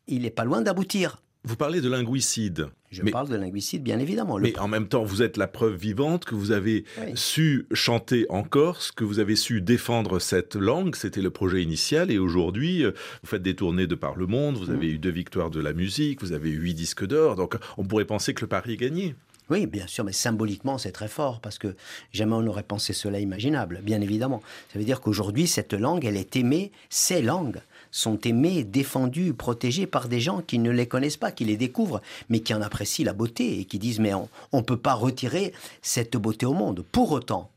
il 0.07 0.23
n'est 0.23 0.31
pas 0.31 0.43
loin 0.43 0.61
d'aboutir. 0.61 1.21
Vous 1.45 1.55
parlez 1.55 1.79
de 1.79 1.89
linguicide. 1.89 2.69
Je 2.91 3.03
parle 3.03 3.29
de 3.29 3.35
linguicide, 3.35 3.83
bien 3.83 3.99
évidemment. 3.99 4.39
Mais 4.39 4.57
en 4.57 4.67
même 4.67 4.87
temps, 4.87 5.03
vous 5.03 5.21
êtes 5.21 5.37
la 5.37 5.47
preuve 5.47 5.75
vivante 5.75 6.25
que 6.25 6.33
vous 6.33 6.51
avez 6.51 6.85
su 7.13 7.67
chanter 7.71 8.25
en 8.29 8.43
Corse, 8.43 8.91
que 8.91 9.03
vous 9.03 9.19
avez 9.19 9.35
su 9.35 9.61
défendre 9.61 10.19
cette 10.19 10.55
langue. 10.55 10.95
C'était 10.95 11.21
le 11.21 11.29
projet 11.29 11.61
initial. 11.61 12.09
Et 12.09 12.17
aujourd'hui, 12.17 12.83
euh, 12.83 12.91
vous 13.21 13.29
faites 13.29 13.43
des 13.43 13.55
tournées 13.55 13.85
de 13.85 13.95
par 13.95 14.15
le 14.15 14.25
monde. 14.25 14.57
Vous 14.57 14.71
avez 14.71 14.87
mm. 14.87 14.91
eu 14.91 14.97
deux 14.97 15.11
victoires 15.11 15.51
de 15.51 15.59
la 15.59 15.73
musique. 15.73 16.21
Vous 16.21 16.31
avez 16.31 16.49
eu 16.49 16.57
huit 16.57 16.73
disques 16.73 17.05
d'or. 17.05 17.35
Donc, 17.35 17.55
on 17.77 17.83
pourrait 17.83 18.05
penser 18.05 18.33
que 18.33 18.41
le 18.41 18.47
pari 18.47 18.73
est 18.73 18.77
gagné. 18.77 19.15
Oui, 19.49 19.67
bien 19.67 19.85
sûr, 19.85 20.03
mais 20.03 20.11
symboliquement, 20.11 20.79
c'est 20.79 20.91
très 20.91 21.07
fort 21.07 21.39
parce 21.39 21.59
que 21.59 21.75
jamais 22.11 22.33
on 22.33 22.41
n'aurait 22.41 22.63
pensé 22.63 22.93
cela 22.93 23.19
imaginable, 23.19 23.81
bien 23.83 24.01
évidemment. 24.01 24.41
Ça 24.73 24.79
veut 24.79 24.85
dire 24.85 25.01
qu'aujourd'hui, 25.01 25.45
cette 25.45 25.73
langue, 25.73 26.03
elle 26.05 26.17
est 26.17 26.35
aimée, 26.35 26.71
ces 26.89 27.21
langues 27.21 27.61
sont 27.95 28.19
aimées, 28.25 28.65
défendues, 28.65 29.33
protégées 29.33 29.87
par 29.87 30.09
des 30.09 30.19
gens 30.19 30.41
qui 30.41 30.59
ne 30.59 30.69
les 30.69 30.85
connaissent 30.85 31.15
pas, 31.15 31.31
qui 31.31 31.45
les 31.45 31.55
découvrent, 31.55 32.01
mais 32.27 32.41
qui 32.41 32.53
en 32.53 32.61
apprécient 32.61 33.05
la 33.05 33.13
beauté 33.13 33.61
et 33.61 33.63
qui 33.63 33.79
disent 33.79 34.01
mais 34.01 34.13
on 34.13 34.27
ne 34.51 34.61
peut 34.61 34.75
pas 34.75 34.93
retirer 34.93 35.53
cette 35.81 36.17
beauté 36.17 36.45
au 36.45 36.51
monde. 36.51 36.83
Pour 36.91 37.13
autant, 37.13 37.49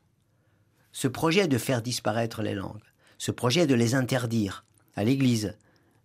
ce 0.92 1.08
projet 1.08 1.48
de 1.48 1.58
faire 1.58 1.82
disparaître 1.82 2.42
les 2.42 2.54
langues, 2.54 2.78
ce 3.18 3.32
projet 3.32 3.66
de 3.66 3.74
les 3.74 3.96
interdire 3.96 4.64
à 4.94 5.02
l'église, 5.02 5.56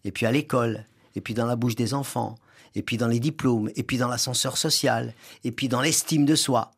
et 0.04 0.12
puis 0.12 0.26
à 0.26 0.32
l'école, 0.32 0.86
et 1.16 1.22
puis 1.22 1.36
dans 1.36 1.46
la 1.46 1.56
bouche 1.56 1.76
des 1.76 1.94
enfants, 1.94 2.36
et 2.74 2.82
puis 2.82 2.98
dans 2.98 3.08
les 3.08 3.20
diplômes, 3.20 3.70
et 3.76 3.84
puis 3.84 4.00
dans 4.00 4.08
l'ascenseur 4.08 4.58
social, 4.58 5.14
et 5.44 5.52
puis 5.52 5.68
dans 5.68 5.82
l'estime 5.82 6.26
de 6.26 6.36
soi. 6.36 6.72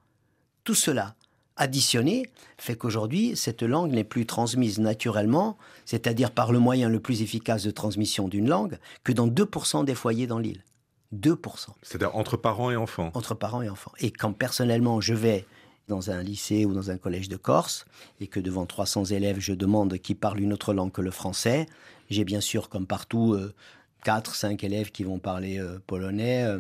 Tout 0.66 0.76
cela, 0.76 1.16
additionné, 1.58 2.30
fait 2.58 2.76
qu'aujourd'hui, 2.76 3.36
cette 3.36 3.64
langue 3.64 3.92
n'est 3.92 4.04
plus 4.04 4.26
transmise 4.26 4.80
naturellement, 4.80 5.58
c'est-à-dire 5.86 6.32
par 6.32 6.52
le 6.52 6.60
moyen 6.60 6.90
le 6.90 7.00
plus 7.00 7.22
efficace 7.22 7.64
de 7.64 7.72
transmission 7.72 8.28
d'une 8.28 8.50
langue, 8.50 8.78
que 9.04 9.12
dans 9.12 9.28
2% 9.28 9.86
des 9.86 9.96
foyers 9.96 10.28
dans 10.28 10.40
l'île. 10.40 10.64
2%. 11.14 11.38
C'est-à-dire 11.82 12.16
entre 12.16 12.36
parents 12.36 12.72
et 12.72 12.76
enfants 12.76 13.12
Entre 13.14 13.36
parents 13.36 13.62
et 13.62 13.70
enfants. 13.70 13.92
Et 14.00 14.12
quand 14.12 14.34
personnellement 14.34 15.00
je 15.00 15.14
vais 15.14 15.46
dans 15.88 16.10
un 16.10 16.24
lycée 16.24 16.66
ou 16.66 16.74
dans 16.74 16.90
un 16.90 16.98
collège 16.98 17.30
de 17.30 17.38
Corse, 17.38 17.86
et 18.20 18.28
que 18.28 18.40
devant 18.40 18.66
300 18.66 19.06
élèves, 19.06 19.40
je 19.40 19.54
demande 19.54 19.98
qui 20.00 20.16
parle 20.16 20.40
une 20.40 20.52
autre 20.52 20.74
langue 20.74 20.92
que 20.92 21.02
le 21.02 21.12
français, 21.12 21.68
j'ai 22.10 22.24
bien 22.24 22.42
sûr, 22.42 22.70
comme 22.70 22.88
partout, 22.88 23.34
euh, 23.34 23.54
4, 24.06 24.36
5 24.36 24.64
élèves 24.64 24.92
qui 24.92 25.04
vont 25.04 25.18
parler 25.18 25.60
euh, 25.60 25.80
polonais, 25.88 26.44
euh, 26.44 26.60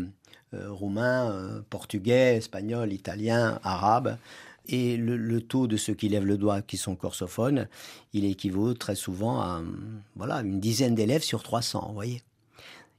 euh, 0.55 0.71
roumain, 0.71 1.63
portugais, 1.69 2.37
espagnol, 2.37 2.91
italien, 2.91 3.59
arabe. 3.63 4.17
Et 4.67 4.97
le, 4.97 5.41
taux 5.41 5.67
de 5.67 5.77
ceux 5.77 5.93
qui 5.93 6.09
lèvent 6.09 6.25
le 6.25 6.37
doigt, 6.37 6.61
qui 6.61 6.77
sont 6.77 6.95
corsophones, 6.95 7.67
il 8.13 8.25
équivaut 8.25 8.73
très 8.73 8.95
souvent 8.95 9.41
à 9.41 9.61
voilà, 10.15 10.41
une 10.41 10.59
dizaine 10.59 10.95
d'élèves 10.95 11.23
sur 11.23 11.43
300, 11.43 11.85
vous 11.89 11.93
voyez. 11.93 12.21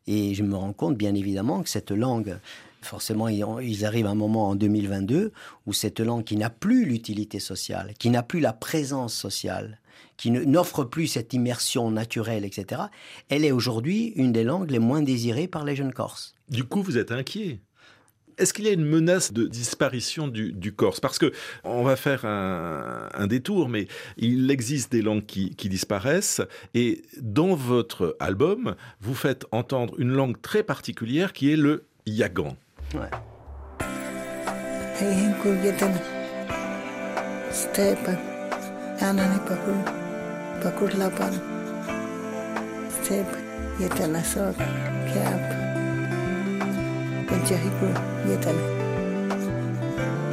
Et 0.06 0.34
je 0.34 0.42
me 0.42 0.54
rends 0.54 0.72
compte, 0.72 0.96
bien 0.96 1.14
évidemment, 1.14 1.62
que 1.62 1.68
cette 1.68 1.90
langue, 1.90 2.38
forcément, 2.80 3.28
ils 3.28 3.84
arrivent 3.84 4.06
à 4.06 4.10
un 4.10 4.14
moment 4.14 4.48
en 4.48 4.54
2022 4.54 5.32
où 5.66 5.72
cette 5.72 6.00
langue 6.00 6.24
qui 6.24 6.36
n'a 6.36 6.50
plus 6.50 6.84
l'utilité 6.84 7.40
sociale, 7.40 7.94
qui 7.98 8.10
n'a 8.10 8.22
plus 8.22 8.40
la 8.40 8.52
présence 8.52 9.14
sociale, 9.14 9.80
qui 10.16 10.30
n'offre 10.30 10.84
plus 10.84 11.08
cette 11.08 11.32
immersion 11.34 11.90
naturelle, 11.90 12.44
etc., 12.44 12.82
elle 13.28 13.44
est 13.44 13.52
aujourd'hui 13.52 14.12
une 14.16 14.32
des 14.32 14.44
langues 14.44 14.70
les 14.70 14.78
moins 14.78 15.02
désirées 15.02 15.48
par 15.48 15.64
les 15.64 15.76
jeunes 15.76 15.92
Corses. 15.92 16.34
Du 16.48 16.64
coup, 16.64 16.82
vous 16.82 16.98
êtes 16.98 17.12
inquiet 17.12 17.60
est-ce 18.38 18.52
qu'il 18.52 18.66
y 18.66 18.68
a 18.68 18.72
une 18.72 18.84
menace 18.84 19.32
de 19.32 19.46
disparition 19.46 20.28
du, 20.28 20.72
Corse? 20.72 21.00
Parce 21.00 21.18
que 21.18 21.32
on 21.64 21.82
va 21.82 21.96
faire 21.96 22.24
un, 22.24 23.26
détour, 23.26 23.68
mais 23.68 23.88
il 24.16 24.50
existe 24.50 24.92
des 24.92 25.02
langues 25.02 25.24
qui, 25.24 25.68
disparaissent. 25.68 26.42
Et 26.74 27.02
dans 27.20 27.54
votre 27.54 28.16
album, 28.20 28.76
vous 29.00 29.14
faites 29.14 29.46
entendre 29.50 29.94
une 29.98 30.12
langue 30.12 30.40
très 30.40 30.62
particulière 30.62 31.32
qui 31.32 31.52
est 31.52 31.56
le 31.56 31.84
yagan. 32.06 32.56
Pencahiku 47.26 47.88
yetan 48.28 48.58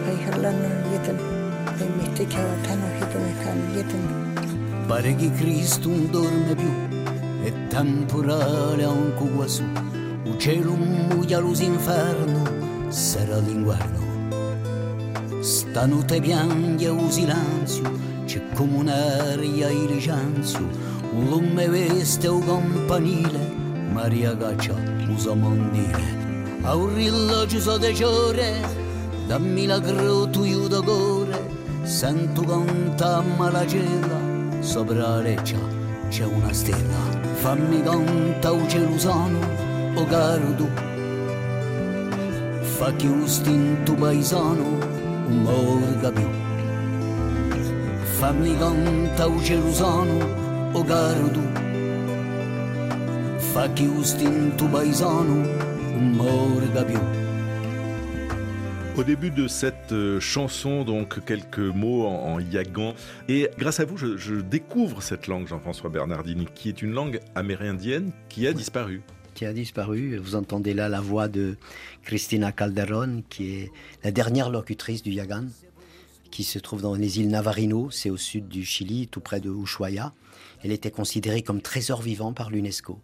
ay 0.07 0.17
harlana 0.25 0.69
yetan 0.93 1.17
ay 1.81 1.89
miste 1.97 2.23
kawatana 2.29 2.87
hitana 2.97 3.31
kan 3.41 3.59
yetan 3.75 4.05
Pare 4.87 5.15
che 5.15 5.31
Cristo 5.31 5.87
non 5.87 6.09
dorme 6.11 6.55
più, 6.55 6.71
è 7.41 7.67
temporale 7.69 8.83
anche 8.83 9.29
quassù. 9.29 9.63
Il 10.23 10.37
cielo 10.37 10.73
muia 10.75 11.39
l'inferno, 11.39 12.43
sarà 12.89 13.37
l'inguardo. 13.37 14.01
Stanotte 15.39 16.19
piange 16.19 16.89
il 16.89 17.11
silenzio, 17.11 17.97
c'è 18.25 18.41
come 18.53 18.75
un'aria 18.75 19.69
irisenzio, 19.69 20.67
un 21.13 21.29
lume 21.29 21.67
veste 21.69 22.27
o 22.27 22.39
campanile, 22.39 23.39
Maria 23.89 24.35
caccia 24.35 24.75
usa 25.07 25.33
mondile 25.33 26.22
a 26.63 26.75
un 26.75 26.93
rilogio 26.93 27.59
so 27.59 27.77
deciore, 27.77 28.61
da 29.27 29.37
milagro 29.37 30.29
tu 30.29 30.43
io 30.43 30.67
d'ogore, 30.67 31.49
sento 31.83 32.41
cantamma 32.41 33.51
la 33.51 33.65
gela, 33.65 34.19
sopra 34.59 34.95
la 34.95 35.21
reccia 35.21 35.81
c'è 36.13 36.25
una 36.25 36.53
stella, 36.53 37.09
fammi 37.41 37.81
conta 37.81 38.51
un 38.51 38.67
gelusano, 38.67 39.39
o 39.95 40.01
oh 40.01 40.05
caro 40.05 40.53
tu, 40.55 40.69
fa 42.61 42.93
che 42.93 43.07
un 43.07 43.27
stinto 43.27 43.93
paesano, 43.95 44.77
un 45.27 45.41
morga 45.41 46.11
più. 46.11 46.29
Fammi 48.19 48.57
conta 48.57 49.25
un 49.25 49.41
gelusano, 49.41 50.17
o 50.71 50.79
oh 50.79 50.83
caro 50.83 51.29
tu, 51.31 51.41
fa 53.37 53.67
che 53.73 53.85
un 53.85 54.03
stinto 54.03 54.65
paesano, 54.67 55.62
Au 58.97 59.03
début 59.03 59.31
de 59.31 59.47
cette 59.47 59.91
euh, 59.91 60.19
chanson, 60.19 60.83
donc 60.83 61.23
quelques 61.25 61.57
mots 61.59 62.05
en, 62.05 62.39
yagan. 62.39 62.93
Et 63.27 63.49
grâce 63.57 63.79
à 63.79 63.85
vous, 63.85 63.97
je, 63.97 64.17
je 64.17 64.35
découvre 64.35 65.01
cette 65.01 65.27
langue, 65.27 65.47
Jean-François 65.47 65.89
Bernardini, 65.89 66.47
qui 66.53 66.69
est 66.69 66.81
une 66.81 66.93
langue 66.93 67.19
amérindienne 67.35 68.11
qui 68.29 68.47
a 68.47 68.53
disparu 68.53 69.01
qui 69.33 69.45
a 69.45 69.53
disparu. 69.53 70.17
Vous 70.17 70.35
entendez 70.35 70.75
là 70.75 70.89
la 70.89 71.01
voix 71.01 71.27
de 71.27 71.57
Cristina 72.03 72.51
Calderon, 72.51 73.23
qui 73.29 73.55
est 73.55 73.71
la 74.03 74.11
dernière 74.11 74.51
locutrice 74.51 75.01
du 75.01 75.09
Yagan 75.11 75.45
qui 76.33 76.43
se 76.43 76.57
trouve 76.57 76.81
dans 76.81 76.95
les 76.95 77.19
îles 77.19 77.29
Navarino, 77.29 77.91
c'est 77.91 78.09
au 78.09 78.17
sud 78.17 78.47
du 78.47 78.65
Chili, 78.65 79.07
tout 79.07 79.21
près 79.21 79.39
de 79.39 79.51
Ushuaia. 79.51 80.15
Elle 80.63 80.71
était 80.71 80.89
considérée 80.89 81.43
comme 81.43 81.61
trésor 81.61 82.01
vivant 82.01 82.33
par 82.33 82.49
l'UNESCO. 82.49 82.99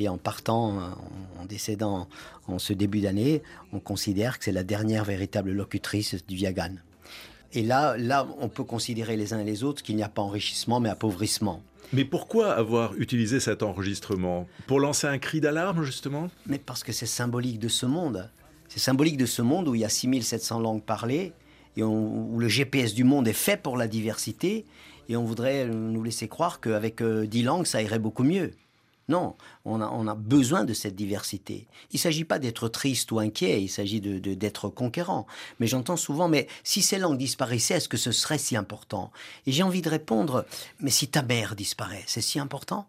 Et 0.00 0.08
en 0.08 0.16
partant, 0.16 0.78
en 1.38 1.44
décédant 1.44 2.08
en 2.48 2.58
ce 2.58 2.72
début 2.72 3.00
d'année, 3.00 3.42
on 3.74 3.80
considère 3.80 4.38
que 4.38 4.46
c'est 4.46 4.50
la 4.50 4.64
dernière 4.64 5.04
véritable 5.04 5.52
locutrice 5.52 6.16
du 6.26 6.36
Yagan. 6.36 6.76
Et 7.52 7.62
là, 7.62 7.98
là, 7.98 8.26
on 8.38 8.48
peut 8.48 8.64
considérer 8.64 9.18
les 9.18 9.34
uns 9.34 9.40
et 9.40 9.44
les 9.44 9.62
autres 9.62 9.82
qu'il 9.82 9.96
n'y 9.96 10.02
a 10.02 10.08
pas 10.08 10.22
enrichissement, 10.22 10.80
mais 10.80 10.88
appauvrissement. 10.88 11.62
Mais 11.92 12.06
pourquoi 12.06 12.54
avoir 12.54 12.94
utilisé 12.94 13.40
cet 13.40 13.62
enregistrement? 13.62 14.48
Pour 14.66 14.80
lancer 14.80 15.06
un 15.06 15.18
cri 15.18 15.38
d'alarme, 15.42 15.84
justement? 15.84 16.30
Mais 16.46 16.58
parce 16.58 16.82
que 16.82 16.92
c'est 16.92 17.04
symbolique 17.04 17.58
de 17.58 17.68
ce 17.68 17.84
monde. 17.84 18.30
C'est 18.68 18.80
symbolique 18.80 19.18
de 19.18 19.26
ce 19.26 19.42
monde 19.42 19.68
où 19.68 19.74
il 19.74 19.82
y 19.82 19.84
a 19.84 19.90
6700 19.90 20.60
langues 20.60 20.82
parlées 20.82 21.34
et 21.76 21.82
où 21.82 22.38
le 22.38 22.48
GPS 22.48 22.94
du 22.94 23.04
monde 23.04 23.28
est 23.28 23.34
fait 23.34 23.60
pour 23.60 23.76
la 23.76 23.86
diversité, 23.86 24.64
et 25.10 25.16
on 25.16 25.24
voudrait 25.24 25.66
nous 25.66 26.02
laisser 26.02 26.26
croire 26.26 26.60
qu'avec 26.60 27.02
euh, 27.02 27.26
dix 27.26 27.42
langues, 27.42 27.66
ça 27.66 27.82
irait 27.82 27.98
beaucoup 27.98 28.24
mieux. 28.24 28.52
Non, 29.10 29.34
on 29.64 29.80
a, 29.80 30.14
besoin 30.14 30.62
de 30.62 30.72
cette 30.72 30.94
diversité. 30.94 31.66
Il 31.90 31.96
ne 31.96 31.98
s'agit 31.98 32.24
pas 32.24 32.38
d'être 32.38 32.68
triste 32.68 33.10
ou 33.10 33.18
inquiet, 33.18 33.60
il 33.60 33.68
s'agit 33.68 34.00
d'être 34.00 34.68
conquérant. 34.68 35.26
Mais 35.58 35.66
j'entends 35.66 35.96
souvent, 35.96 36.28
mais 36.28 36.46
si 36.62 36.80
ces 36.80 36.96
langues 36.96 37.18
disparaissaient, 37.18 37.74
est-ce 37.74 37.88
que 37.88 37.96
ce 37.96 38.12
serait 38.12 38.38
si 38.38 38.56
important? 38.56 39.10
Et 39.46 39.52
j'ai 39.52 39.64
envie 39.64 39.82
de 39.82 39.90
répondre, 39.90 40.46
mais 40.78 40.90
si 40.90 41.08
ta 41.08 41.22
mère 41.22 41.56
disparaît, 41.56 42.04
c'est 42.06 42.20
si 42.20 42.38
important? 42.38 42.88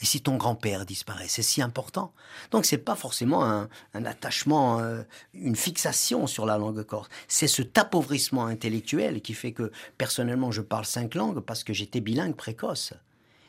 Et 0.00 0.04
si 0.04 0.20
ton 0.20 0.36
grand-père 0.36 0.86
disparaît, 0.86 1.26
c'est 1.28 1.42
si 1.42 1.62
important? 1.62 2.14
Donc 2.52 2.64
c'est 2.64 2.78
pas 2.78 2.94
forcément 2.94 3.44
un, 3.44 3.68
attachement, 4.04 4.78
euh, 4.78 5.02
une 5.34 5.56
fixation 5.56 6.28
sur 6.28 6.46
la 6.46 6.58
langue 6.58 6.84
corse. 6.84 7.08
C'est 7.26 7.48
ce 7.48 7.62
appauvrissement 7.74 8.46
intellectuel 8.46 9.20
qui 9.20 9.34
fait 9.34 9.52
que 9.52 9.72
personnellement 9.98 10.52
je 10.52 10.62
parle 10.62 10.84
cinq 10.84 11.16
langues 11.16 11.40
parce 11.40 11.64
que 11.64 11.72
j'étais 11.72 12.00
bilingue 12.00 12.36
précoce. 12.36 12.94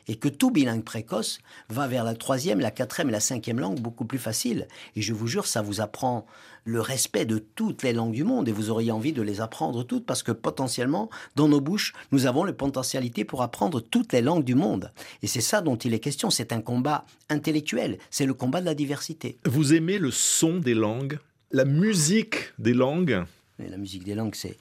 Et 0.08 0.16
que 0.16 0.28
tout 0.28 0.50
bilingue 0.50 0.84
précoce 0.84 1.38
va 1.68 1.86
vers 1.86 2.04
la 2.04 2.14
troisième, 2.14 2.60
la 2.60 2.70
quatrième 2.70 3.08
et 3.08 3.12
la 3.12 3.20
cinquième 3.20 3.60
langue 3.60 3.80
beaucoup 3.80 4.04
plus 4.04 4.18
facile. 4.18 4.68
Et 4.96 5.02
je 5.02 5.12
vous 5.12 5.26
jure, 5.26 5.46
ça 5.46 5.62
vous 5.62 5.80
apprend 5.80 6.26
le 6.64 6.80
respect 6.80 7.26
de 7.26 7.38
toutes 7.38 7.82
les 7.82 7.92
langues 7.92 8.14
du 8.14 8.24
monde 8.24 8.48
et 8.48 8.52
vous 8.52 8.70
auriez 8.70 8.90
envie 8.90 9.12
de 9.12 9.22
les 9.22 9.40
apprendre 9.40 9.84
toutes 9.84 10.06
parce 10.06 10.22
que 10.22 10.32
potentiellement, 10.32 11.10
dans 11.36 11.48
nos 11.48 11.60
bouches, 11.60 11.92
nous 12.10 12.26
avons 12.26 12.44
la 12.44 12.52
potentialité 12.52 13.24
pour 13.24 13.42
apprendre 13.42 13.80
toutes 13.80 14.12
les 14.12 14.22
langues 14.22 14.44
du 14.44 14.54
monde. 14.54 14.90
Et 15.22 15.26
c'est 15.26 15.40
ça 15.40 15.60
dont 15.60 15.76
il 15.76 15.94
est 15.94 16.00
question. 16.00 16.30
C'est 16.30 16.52
un 16.52 16.60
combat 16.60 17.04
intellectuel. 17.28 17.98
C'est 18.10 18.26
le 18.26 18.34
combat 18.34 18.60
de 18.60 18.66
la 18.66 18.74
diversité. 18.74 19.38
Vous 19.44 19.74
aimez 19.74 19.98
le 19.98 20.10
son 20.10 20.58
des 20.58 20.74
langues? 20.74 21.18
La 21.50 21.64
musique 21.64 22.52
des 22.58 22.74
langues? 22.74 23.24
La 23.58 23.76
musique 23.76 24.04
des 24.04 24.14
langues, 24.14 24.34
c'est. 24.34 24.56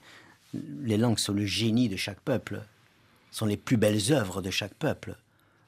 Les 0.84 0.98
langues 0.98 1.18
sont 1.18 1.34
le 1.34 1.46
génie 1.46 1.90
de 1.90 1.96
chaque 1.96 2.20
peuple, 2.20 2.62
sont 3.32 3.48
les 3.48 3.58
plus 3.58 3.78
belles 3.78 4.12
œuvres 4.12 4.42
de 4.42 4.52
chaque 4.52 4.76
peuple 4.76 5.16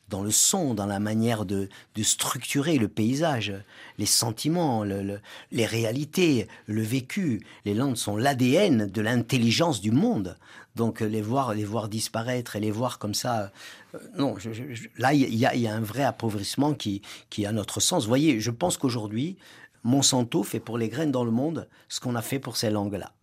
dans 0.10 0.22
le 0.22 0.32
son, 0.32 0.74
dans 0.74 0.86
la 0.86 1.00
manière 1.00 1.46
de, 1.46 1.70
structurer 2.02 2.78
le 2.78 2.88
paysage, 2.88 3.54
les 3.98 4.06
sentiments, 4.06 4.84
les 4.84 5.66
réalités, 5.66 6.48
le 6.68 6.82
vécu. 6.82 7.46
Les 7.66 7.74
langues 7.74 7.96
sont 7.96 8.18
l'ADN 8.18 8.88
de 8.88 9.02
l'intelligence 9.02 9.82
du 9.82 9.92
monde. 9.92 10.38
Donc 10.76 11.00
les 11.00 11.22
voir, 11.22 11.54
les 11.54 11.64
voir 11.64 11.88
disparaître 11.88 12.56
et 12.56 12.60
les 12.60 12.72
voir 12.72 13.00
comme 13.00 13.14
ça, 13.14 13.52
euh, 13.94 14.00
non, 14.18 14.36
là 14.98 15.14
il 15.14 15.34
y, 15.34 15.68
a 15.68 15.74
un 15.74 15.80
vrai 15.80 16.04
appauvrissement 16.04 16.74
qui, 16.74 17.02
qui, 17.30 17.46
à 17.46 17.54
notre 17.54 17.80
sens. 17.80 18.04
Vous 18.04 18.10
voyez, 18.10 18.42
je 18.42 18.52
pense 18.52 18.76
qu'aujourd'hui, 18.76 19.38
Monsanto 19.84 20.44
fait 20.44 20.60
pour 20.60 20.78
les 20.78 20.90
graines 20.90 21.12
dans 21.12 21.24
le 21.24 21.32
monde 21.32 21.70
ce 21.88 22.02
qu'on 22.02 22.16
a 22.16 22.22
fait 22.22 22.40
pour 22.40 22.58
ces 22.58 22.70
langues-là 22.70 23.14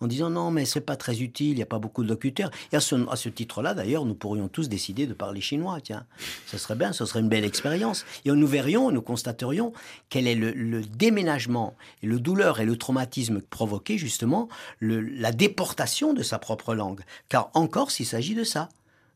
en 0.00 0.06
disant 0.06 0.30
non, 0.30 0.50
mais 0.50 0.64
c'est 0.64 0.80
pas 0.80 0.96
très 0.96 1.20
utile, 1.20 1.50
il 1.50 1.56
n'y 1.56 1.62
a 1.62 1.66
pas 1.66 1.78
beaucoup 1.78 2.02
de 2.02 2.08
locuteurs. 2.08 2.50
Et 2.72 2.76
à 2.76 2.80
ce, 2.80 3.28
titre-là, 3.28 3.74
d'ailleurs, 3.74 4.04
nous 4.04 4.14
pourrions 4.14 4.48
tous 4.48 4.68
décider 4.68 5.06
de 5.06 5.12
parler 5.12 5.40
chinois, 5.40 5.78
tiens. 5.82 6.04
Ce 6.46 6.58
serait 6.58 6.74
bien, 6.74 6.92
ce 6.92 7.04
serait 7.04 7.20
une 7.20 7.28
belle 7.28 7.44
expérience. 7.44 8.04
Et 8.24 8.30
nous 8.30 8.46
verrions, 8.46 8.90
nous 8.90 9.02
constaterions 9.02 9.72
quel 10.08 10.26
est 10.26 10.34
le, 10.34 10.82
déménagement, 10.82 11.74
et 12.02 12.06
le 12.06 12.18
douleur 12.18 12.60
et 12.60 12.64
le 12.64 12.76
traumatisme 12.76 13.40
provoqué, 13.40 13.98
justement, 13.98 14.48
la 14.80 15.32
déportation 15.32 16.14
de 16.14 16.22
sa 16.22 16.38
propre 16.38 16.74
langue. 16.74 17.00
Car 17.28 17.50
encore, 17.54 17.90
s'il 17.90 18.06
s'agit 18.06 18.34
de 18.34 18.44
ça 18.44 18.68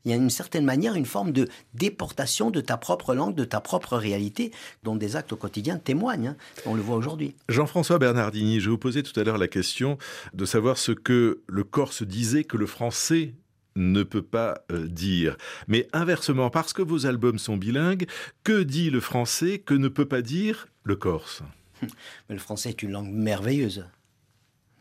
il 0.04 0.10
y 0.10 0.14
a 0.14 0.16
une 0.16 0.30
certaine 0.30 0.64
manière 0.64 0.94
une 0.94 1.06
forme 1.06 1.32
de 1.32 1.48
déportation 1.74 2.50
de 2.50 2.60
ta 2.60 2.76
propre 2.76 3.14
langue, 3.14 3.34
de 3.34 3.44
ta 3.44 3.60
propre 3.60 3.96
réalité, 3.96 4.52
dont 4.82 4.96
des 4.96 5.16
actes 5.16 5.32
au 5.32 5.36
quotidien 5.36 5.78
témoignent. 5.78 6.28
Hein. 6.28 6.36
On 6.66 6.74
le 6.74 6.82
voit 6.82 6.96
aujourd'hui. 6.96 7.34
Jean-François 7.48 7.98
Bernardini, 7.98 8.60
je 8.60 8.70
vous 8.70 8.78
posais 8.78 9.02
tout 9.02 9.18
à 9.18 9.24
l'heure 9.24 9.38
la 9.38 9.48
question 9.48 9.98
de 10.32 10.44
savoir 10.44 10.78
ce 10.78 10.92
que 10.92 11.42
le 11.46 11.64
Corse 11.64 12.02
disait 12.02 12.44
que 12.44 12.56
le 12.56 12.66
français 12.66 13.34
ne 13.76 14.02
peut 14.02 14.22
pas 14.22 14.64
euh, 14.70 14.86
dire. 14.86 15.36
Mais 15.68 15.88
inversement, 15.92 16.50
parce 16.50 16.72
que 16.72 16.82
vos 16.82 17.06
albums 17.06 17.38
sont 17.38 17.56
bilingues, 17.56 18.06
que 18.44 18.62
dit 18.62 18.90
le 18.90 19.00
français 19.00 19.58
que 19.58 19.74
ne 19.74 19.88
peut 19.88 20.06
pas 20.06 20.22
dire 20.22 20.68
le 20.84 20.96
Corse? 20.96 21.42
Le 22.28 22.38
français 22.38 22.70
est 22.70 22.82
une 22.82 22.92
langue 22.92 23.10
merveilleuse 23.10 23.84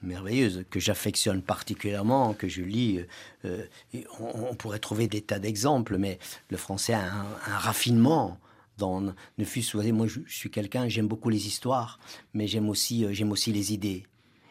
merveilleuse, 0.04 0.66
que 0.70 0.80
j'affectionne 0.80 1.42
particulièrement, 1.42 2.34
que 2.34 2.48
je 2.48 2.62
lis. 2.62 3.00
Euh, 3.46 3.64
on, 4.20 4.56
pourrait 4.56 4.80
trouver 4.80 5.08
des 5.08 5.22
tas 5.22 5.40
d'exemples, 5.40 5.98
mais 5.98 6.20
le 6.50 6.58
français 6.58 6.94
a 6.94 7.14
un, 7.14 7.58
raffinement. 7.58 8.40
Dans, 8.78 9.02
ne 9.02 9.46
fût 9.46 9.64
moi 9.92 10.08
je, 10.08 10.20
suis 10.28 10.50
quelqu'un, 10.50 10.88
j'aime 10.88 11.08
beaucoup 11.08 11.30
les 11.30 11.46
histoires, 11.46 12.00
mais 12.34 12.48
j'aime 12.48 12.70
aussi, 12.70 13.06
euh, 13.06 13.14
j'aime 13.14 13.32
aussi 13.32 13.52
les 13.52 13.72
idées. 13.72 14.04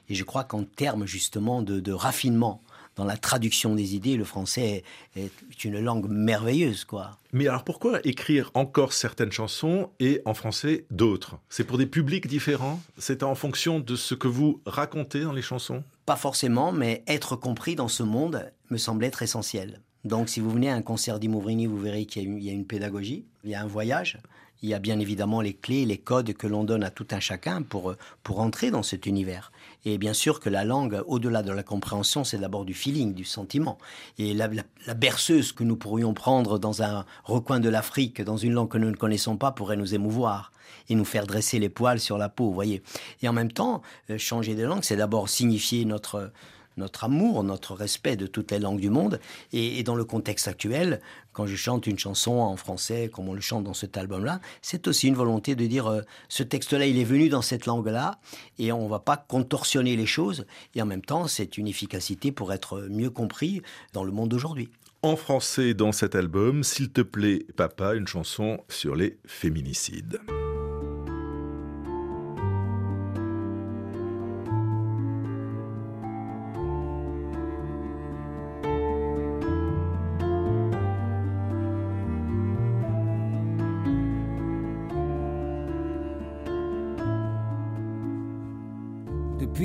Et 0.09 0.15
je 0.15 0.25
crois 0.25 0.45
qu'en 0.45 0.65
termes 0.65 1.07
justement 1.07 1.63
de 1.63 1.93
raffinement, 1.93 2.61
dans 2.97 3.05
la 3.05 3.17
traduction 3.17 3.75
des 3.75 3.95
idées, 3.95 4.17
le 4.17 4.25
français 4.25 4.85
est 5.17 5.65
une 5.65 5.81
langue 5.81 6.09
merveilleuse, 6.09 6.85
quoi. 6.85 7.19
Mais 7.33 7.49
alors 7.49 7.65
pourquoi 7.65 8.01
écrire 8.05 8.51
encore 8.55 8.93
certaines 8.93 9.33
chansons 9.33 9.91
et 10.01 10.21
en 10.27 10.35
français 10.35 10.85
d'autres? 10.91 11.39
C'est 11.49 11.65
pour 11.65 11.79
des 11.79 11.87
publics 11.87 12.27
différents? 12.27 12.81
C'est 12.99 13.23
en 13.23 13.35
fonction 13.35 13.81
de 13.81 13.97
ce 13.97 14.15
que 14.15 14.29
vous 14.29 14.61
racontez 14.67 15.23
dans 15.23 15.33
les 15.33 15.43
chansons? 15.43 15.83
Pas 16.05 16.17
forcément, 16.17 16.73
mais 16.73 17.03
être 17.07 17.37
compris 17.37 17.75
dans 17.75 17.89
ce 17.89 18.03
monde 18.03 18.51
me 18.71 18.77
semble 18.77 19.05
être 19.05 19.23
essentiel. 19.23 19.81
Donc 20.05 20.29
si 20.29 20.41
vous 20.41 20.51
venez 20.51 20.69
à 20.69 20.75
un 20.75 20.83
concert 20.83 21.21
d'Imouvrini, 21.21 21.67
vous 21.67 21.79
verrez 21.79 22.07
qu'il 22.07 22.43
y, 22.43 22.51
a 22.51 22.53
une 22.53 22.67
pédagogie, 22.67 23.25
il 23.45 23.51
y 23.51 23.55
a 23.55 23.63
un 23.63 23.67
voyage, 23.67 24.19
il 24.63 24.69
y 24.69 24.75
a 24.75 24.79
bien 24.79 24.99
évidemment 24.99 25.41
les 25.41 25.55
clés, 25.55 25.85
les 25.85 25.99
codes 25.99 26.35
que 26.35 26.47
l'on 26.47 26.65
donne 26.65 26.85
à 26.85 26.91
tout 26.91 27.07
un 27.13 27.21
chacun 27.21 27.63
pour, 27.63 27.95
pour 28.23 28.41
entrer 28.41 28.71
dans 28.71 28.83
cet 28.83 29.07
univers. 29.07 29.53
Et 29.85 29.99
bien 29.99 30.13
sûr 30.13 30.39
que 30.39 30.49
la 30.49 30.65
langue, 30.65 31.03
au-delà 31.07 31.43
de 31.43 31.53
la 31.53 31.63
compréhension, 31.63 32.23
c'est 32.23 32.39
d'abord 32.39 32.65
du 32.65 32.75
feeling, 32.75 33.15
du 33.15 33.25
sentiment. 33.25 33.79
Et 34.19 34.33
la, 34.33 34.49
berceuse 34.95 35.53
que 35.53 35.65
nous 35.65 35.77
pourrions 35.77 36.15
prendre 36.15 36.59
dans 36.59 36.83
un 36.83 37.05
recoin 37.25 37.59
de 37.59 37.69
l'Afrique, 37.69 38.23
dans 38.23 38.37
une 38.37 38.53
langue 38.53 38.69
que 38.69 38.79
nous 38.79 38.91
ne 38.91 38.97
connaissons 38.97 39.37
pas, 39.37 39.51
pourrait 39.51 39.77
nous 39.77 39.95
émouvoir 39.95 40.53
et 40.89 40.95
nous 40.95 41.05
faire 41.05 41.27
dresser 41.27 41.59
les 41.59 41.69
poils 41.69 42.01
sur 42.01 42.17
la 42.17 42.29
peau, 42.29 42.47
vous 42.47 42.55
voyez. 42.55 42.83
Et 43.23 43.29
en 43.29 43.33
même 43.33 43.53
temps, 43.53 43.83
euh, 44.11 44.19
changer 44.19 44.55
de 44.55 44.65
langue, 44.65 44.85
c'est 44.85 44.97
d'abord 44.97 45.29
signifier 45.29 45.85
notre 45.85 46.33
notre 46.77 47.05
amour, 47.05 47.45
notre 47.45 47.75
respect 47.75 48.17
de 48.17 48.27
toutes 48.27 48.51
les 48.51 48.59
langues 48.59 48.81
du 48.81 48.91
monde. 48.91 49.21
Et, 49.53 49.83
dans 49.83 49.95
le 49.95 50.05
contexte 50.05 50.49
actuel, 50.49 51.01
quand 51.33 51.47
je 51.47 51.57
chante 51.57 51.87
une 51.87 51.99
chanson 51.99 52.33
en 52.33 52.57
français, 52.57 53.11
comme 53.13 53.29
on 53.29 53.35
le 53.35 53.41
chante 53.41 53.65
dans 53.65 53.75
cet 53.75 53.97
album-là, 53.97 54.41
c'est 54.61 54.87
aussi 54.87 55.09
une 55.09 55.15
volonté 55.15 55.55
de 55.55 55.67
dire 55.67 55.87
euh, 55.87 56.03
ce 56.29 56.43
texte-là, 56.43 56.87
il 56.87 56.99
est 56.99 57.05
venu 57.05 57.29
dans 57.29 57.43
cette 57.43 57.67
langue-là, 57.67 58.19
et 58.59 58.73
on 58.73 58.85
ne 58.85 58.91
va 58.91 59.01
pas 59.01 59.17
contorsionner 59.17 59.97
les 59.97 60.07
choses. 60.07 60.47
Et 60.75 60.83
en 60.83 60.87
même 60.87 61.03
temps, 61.03 61.27
c'est 61.27 61.59
une 61.59 61.69
efficacité 61.69 62.33
pour 62.33 62.53
être 62.53 62.87
mieux 62.91 63.11
compris 63.11 63.63
dans 63.93 64.05
le 64.05 64.13
monde 64.13 64.29
d'aujourd'hui. 64.29 64.71
En 65.03 65.17
français, 65.17 65.75
dans 65.75 65.91
cet 65.91 66.15
album, 66.15 66.63
S'il 66.63 66.91
te 66.91 67.01
plaît, 67.01 67.45
papa, 67.57 67.95
une 67.95 68.07
chanson 68.07 68.61
sur 68.69 68.95
les 68.95 69.19
féminicides. 69.27 70.21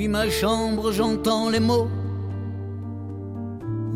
Ma 0.08 0.30
chambre, 0.30 0.90
j'entends 0.90 1.50
les 1.50 1.60
mots. 1.60 1.88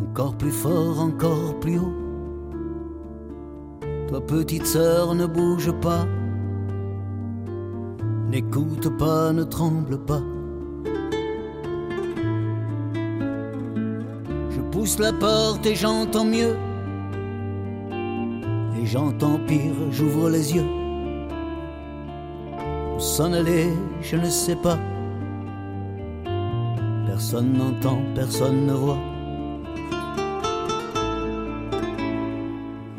Encore 0.03 0.37
plus 0.37 0.51
fort, 0.51 1.01
encore 1.01 1.59
plus 1.59 1.79
haut. 1.79 1.95
Toi, 4.09 4.21
petite 4.21 4.67
sœur, 4.67 5.15
ne 5.15 5.25
bouge 5.25 5.73
pas. 5.81 6.05
N'écoute 8.29 8.95
pas, 8.99 9.33
ne 9.33 9.43
tremble 9.43 10.05
pas. 10.05 10.21
Je 14.51 14.61
pousse 14.71 14.99
la 14.99 15.15
porte 15.15 15.65
et 15.65 15.75
j'entends 15.75 16.27
mieux. 16.27 16.57
Et 18.79 18.85
j'entends 18.85 19.39
pire, 19.47 19.91
j'ouvre 19.91 20.29
les 20.29 20.57
yeux. 20.57 20.69
Où 22.95 23.01
s'en 23.01 23.33
aller, 23.33 23.69
je 24.03 24.17
ne 24.17 24.29
sais 24.29 24.57
pas. 24.57 24.79
Personne 27.23 27.53
n'entend, 27.53 28.01
personne 28.17 28.67
ne 28.67 28.73
voit. 28.73 28.99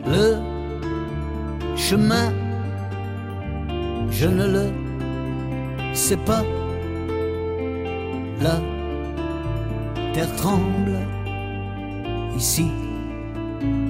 Le 0.08 0.38
chemin, 1.76 2.32
je 4.10 4.28
ne 4.28 4.48
le 4.48 4.66
sais 5.94 6.16
pas. 6.16 6.42
La 8.42 8.62
terre 10.14 10.34
tremble, 10.38 10.98
ici, 12.38 12.72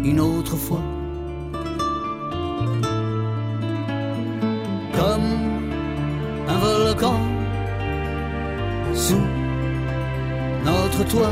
une 0.03 0.19
autre 0.19 0.55
fois. 0.55 0.81
Toi, 11.13 11.31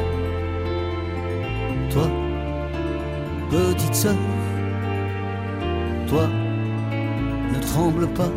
toi, 1.90 2.08
petite 3.50 3.96
sœur, 3.96 4.16
toi, 6.08 6.28
ne 7.52 7.60
tremble 7.60 8.08
pas. 8.10 8.32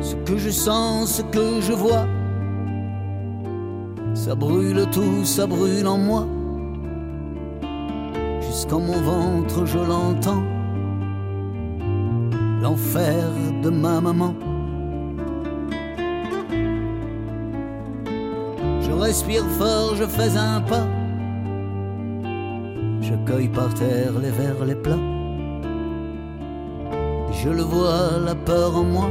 Ce 0.00 0.16
que 0.26 0.36
je 0.36 0.50
sens, 0.50 1.18
ce 1.18 1.22
que 1.22 1.60
je 1.60 1.72
vois, 1.72 2.06
ça 4.14 4.34
brûle 4.34 4.84
tout, 4.90 5.24
ça 5.24 5.46
brûle 5.46 5.86
en 5.86 5.98
moi. 5.98 6.26
Jusqu'en 8.40 8.80
mon 8.80 9.00
ventre, 9.00 9.64
je 9.64 9.78
l'entends, 9.78 10.42
l'enfer 12.60 13.14
de 13.62 13.70
ma 13.70 14.00
maman. 14.00 14.34
Respire 19.02 19.44
fort, 19.58 19.94
je 19.96 20.04
fais 20.04 20.36
un 20.36 20.60
pas. 20.60 20.86
cueille 23.26 23.48
par 23.48 23.72
terre 23.74 24.12
les 24.20 24.30
verres, 24.30 24.64
les 24.64 24.74
plats. 24.74 25.04
Je 27.32 27.48
le 27.48 27.62
vois, 27.62 28.18
la 28.24 28.34
peur 28.34 28.76
en 28.76 28.84
moi. 28.84 29.10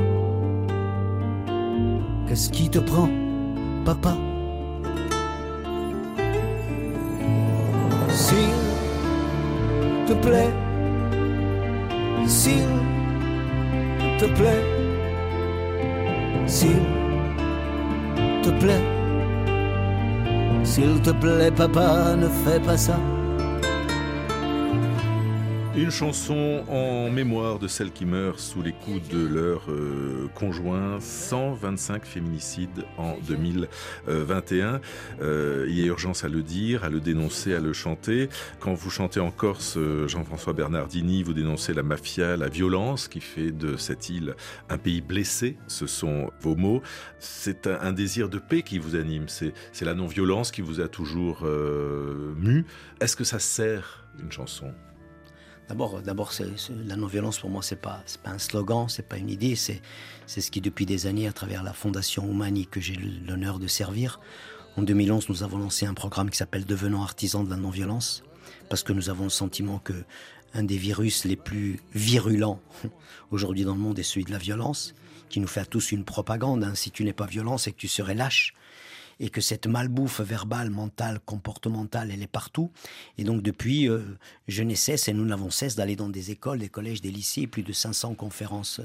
Qu'est-ce 2.27 2.49
qui 2.49 2.69
te 2.69 2.79
prend, 2.79 3.09
papa? 3.85 4.15
S'il 8.09 8.53
te 10.07 10.13
plaît, 10.25 10.53
s'il 12.27 12.73
te 14.19 14.25
plaît, 14.37 14.63
s'il 16.47 16.83
te 18.43 18.49
plaît, 18.61 19.00
s'il 20.71 21.01
te 21.01 21.09
plaît, 21.09 21.51
papa, 21.51 22.15
ne 22.15 22.29
fais 22.43 22.59
pas 22.61 22.77
ça. 22.77 22.97
Une 25.73 25.89
chanson 25.89 26.65
en 26.67 27.09
mémoire 27.09 27.57
de 27.57 27.69
celles 27.69 27.93
qui 27.93 28.03
meurent 28.03 28.41
sous 28.41 28.61
les 28.61 28.73
coups 28.73 29.07
de 29.07 29.25
leurs 29.25 29.71
euh, 29.71 30.27
conjoints. 30.35 30.99
125 30.99 32.05
féminicides 32.05 32.83
en 32.97 33.15
2021. 33.25 34.81
Euh, 35.21 35.65
il 35.69 35.79
y 35.79 35.83
a 35.83 35.85
urgence 35.85 36.25
à 36.25 36.27
le 36.27 36.43
dire, 36.43 36.83
à 36.83 36.89
le 36.89 36.99
dénoncer, 36.99 37.55
à 37.55 37.61
le 37.61 37.71
chanter. 37.71 38.27
Quand 38.59 38.73
vous 38.73 38.89
chantez 38.89 39.21
en 39.21 39.31
Corse, 39.31 39.77
euh, 39.77 40.09
Jean-François 40.09 40.51
Bernardini, 40.51 41.23
vous 41.23 41.33
dénoncez 41.33 41.73
la 41.73 41.83
mafia, 41.83 42.35
la 42.35 42.49
violence 42.49 43.07
qui 43.07 43.21
fait 43.21 43.51
de 43.51 43.77
cette 43.77 44.09
île 44.09 44.35
un 44.67 44.77
pays 44.77 44.99
blessé. 44.99 45.55
Ce 45.67 45.87
sont 45.87 46.31
vos 46.41 46.57
mots. 46.57 46.81
C'est 47.19 47.65
un, 47.65 47.79
un 47.79 47.93
désir 47.93 48.27
de 48.27 48.39
paix 48.39 48.61
qui 48.61 48.77
vous 48.77 48.97
anime. 48.97 49.27
C'est 49.29 49.85
la 49.85 49.93
non-violence 49.93 50.51
qui 50.51 50.61
vous 50.61 50.81
a 50.81 50.89
toujours 50.89 51.47
mu. 52.35 52.65
Est-ce 52.99 53.15
que 53.15 53.23
ça 53.23 53.39
sert 53.39 54.05
une 54.21 54.33
chanson? 54.33 54.73
D'abord, 55.69 56.01
d'abord, 56.01 56.33
la 56.85 56.95
non-violence 56.95 57.39
pour 57.39 57.49
moi, 57.49 57.61
c'est 57.61 57.79
pas, 57.79 58.03
pas 58.23 58.31
un 58.31 58.39
slogan, 58.39 58.89
c'est 58.89 59.07
pas 59.07 59.17
une 59.17 59.29
idée, 59.29 59.55
c'est, 59.55 59.81
c'est 60.27 60.41
ce 60.41 60.51
qui 60.51 60.59
depuis 60.59 60.85
des 60.85 61.07
années, 61.07 61.27
à 61.27 61.33
travers 61.33 61.63
la 61.63 61.71
fondation 61.71 62.25
Oumani 62.25 62.67
que 62.67 62.81
j'ai 62.81 62.95
l'honneur 62.95 63.57
de 63.57 63.67
servir, 63.67 64.19
en 64.77 64.83
2011, 64.83 65.27
nous 65.27 65.43
avons 65.43 65.57
lancé 65.57 65.85
un 65.85 65.93
programme 65.93 66.29
qui 66.29 66.37
s'appelle 66.37 66.65
Devenant 66.65 67.03
artisan 67.03 67.43
de 67.43 67.49
la 67.49 67.57
non-violence, 67.57 68.23
parce 68.69 68.83
que 68.83 68.93
nous 68.93 69.09
avons 69.09 69.25
le 69.25 69.29
sentiment 69.29 69.79
que 69.79 69.93
un 70.53 70.63
des 70.63 70.77
virus 70.77 71.25
les 71.25 71.35
plus 71.35 71.79
virulents 71.93 72.61
aujourd'hui 73.31 73.63
dans 73.63 73.73
le 73.73 73.79
monde 73.79 73.99
est 73.99 74.03
celui 74.03 74.25
de 74.25 74.31
la 74.31 74.37
violence, 74.37 74.93
qui 75.29 75.39
nous 75.39 75.47
fait 75.47 75.61
à 75.61 75.65
tous 75.65 75.91
une 75.91 76.03
propagande. 76.03 76.63
Hein. 76.63 76.75
Si 76.75 76.91
tu 76.91 77.03
n'es 77.03 77.13
pas 77.13 77.25
violent, 77.25 77.57
c'est 77.57 77.71
que 77.71 77.77
tu 77.77 77.87
serais 77.87 78.15
lâche 78.15 78.53
et 79.21 79.29
que 79.29 79.39
cette 79.39 79.67
malbouffe 79.67 80.19
verbale, 80.19 80.71
mentale, 80.71 81.19
comportementale, 81.23 82.09
elle 82.11 82.23
est 82.23 82.27
partout. 82.27 82.71
Et 83.19 83.23
donc 83.23 83.43
depuis, 83.43 83.87
euh, 83.87 84.01
je 84.47 84.63
n'ai 84.63 84.75
cesse 84.75 85.07
et 85.07 85.13
nous 85.13 85.25
n'avons 85.25 85.51
cesse 85.51 85.75
d'aller 85.75 85.95
dans 85.95 86.09
des 86.09 86.31
écoles, 86.31 86.57
des 86.57 86.69
collèges, 86.69 87.01
des 87.01 87.11
lycées, 87.11 87.45
plus 87.45 87.61
de 87.61 87.71
500 87.71 88.15
conférences 88.15 88.81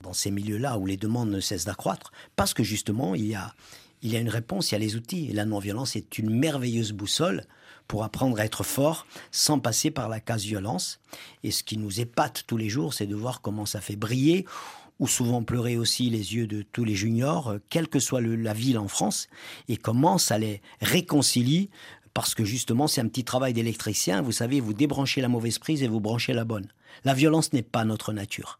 dans 0.00 0.14
ces 0.14 0.30
milieux-là 0.30 0.78
où 0.78 0.86
les 0.86 0.96
demandes 0.96 1.30
ne 1.30 1.40
cessent 1.40 1.66
d'accroître, 1.66 2.10
parce 2.36 2.54
que 2.54 2.62
justement, 2.62 3.14
il 3.14 3.26
y 3.26 3.34
a, 3.34 3.54
il 4.00 4.10
y 4.10 4.16
a 4.16 4.20
une 4.20 4.30
réponse, 4.30 4.70
il 4.70 4.74
y 4.74 4.76
a 4.76 4.78
les 4.78 4.96
outils. 4.96 5.28
Et 5.28 5.34
la 5.34 5.44
non-violence 5.44 5.94
est 5.94 6.16
une 6.16 6.30
merveilleuse 6.30 6.92
boussole 6.92 7.44
pour 7.86 8.02
apprendre 8.02 8.40
à 8.40 8.46
être 8.46 8.64
fort 8.64 9.06
sans 9.30 9.58
passer 9.58 9.90
par 9.90 10.08
la 10.08 10.20
case-violence. 10.20 11.00
Et 11.44 11.50
ce 11.50 11.62
qui 11.62 11.76
nous 11.76 12.00
épate 12.00 12.44
tous 12.46 12.56
les 12.56 12.70
jours, 12.70 12.94
c'est 12.94 13.06
de 13.06 13.14
voir 13.14 13.42
comment 13.42 13.66
ça 13.66 13.82
fait 13.82 13.96
briller 13.96 14.46
ou 14.98 15.06
souvent 15.06 15.42
pleurer 15.42 15.76
aussi 15.76 16.10
les 16.10 16.34
yeux 16.34 16.46
de 16.46 16.62
tous 16.62 16.84
les 16.84 16.94
juniors, 16.94 17.48
euh, 17.48 17.58
quelle 17.70 17.88
que 17.88 17.98
soit 17.98 18.20
la 18.20 18.54
ville 18.54 18.78
en 18.78 18.88
France, 18.88 19.28
et 19.68 19.76
comment 19.76 20.18
ça 20.18 20.38
les 20.38 20.62
réconcilie 20.80 21.70
parce 22.16 22.34
que 22.34 22.46
justement, 22.46 22.86
c'est 22.86 23.02
un 23.02 23.08
petit 23.08 23.24
travail 23.24 23.52
d'électricien. 23.52 24.22
Vous 24.22 24.32
savez, 24.32 24.58
vous 24.58 24.72
débranchez 24.72 25.20
la 25.20 25.28
mauvaise 25.28 25.58
prise 25.58 25.82
et 25.82 25.86
vous 25.86 26.00
branchez 26.00 26.32
la 26.32 26.46
bonne. 26.46 26.66
La 27.04 27.12
violence 27.12 27.52
n'est 27.52 27.60
pas 27.60 27.84
notre 27.84 28.14
nature. 28.14 28.58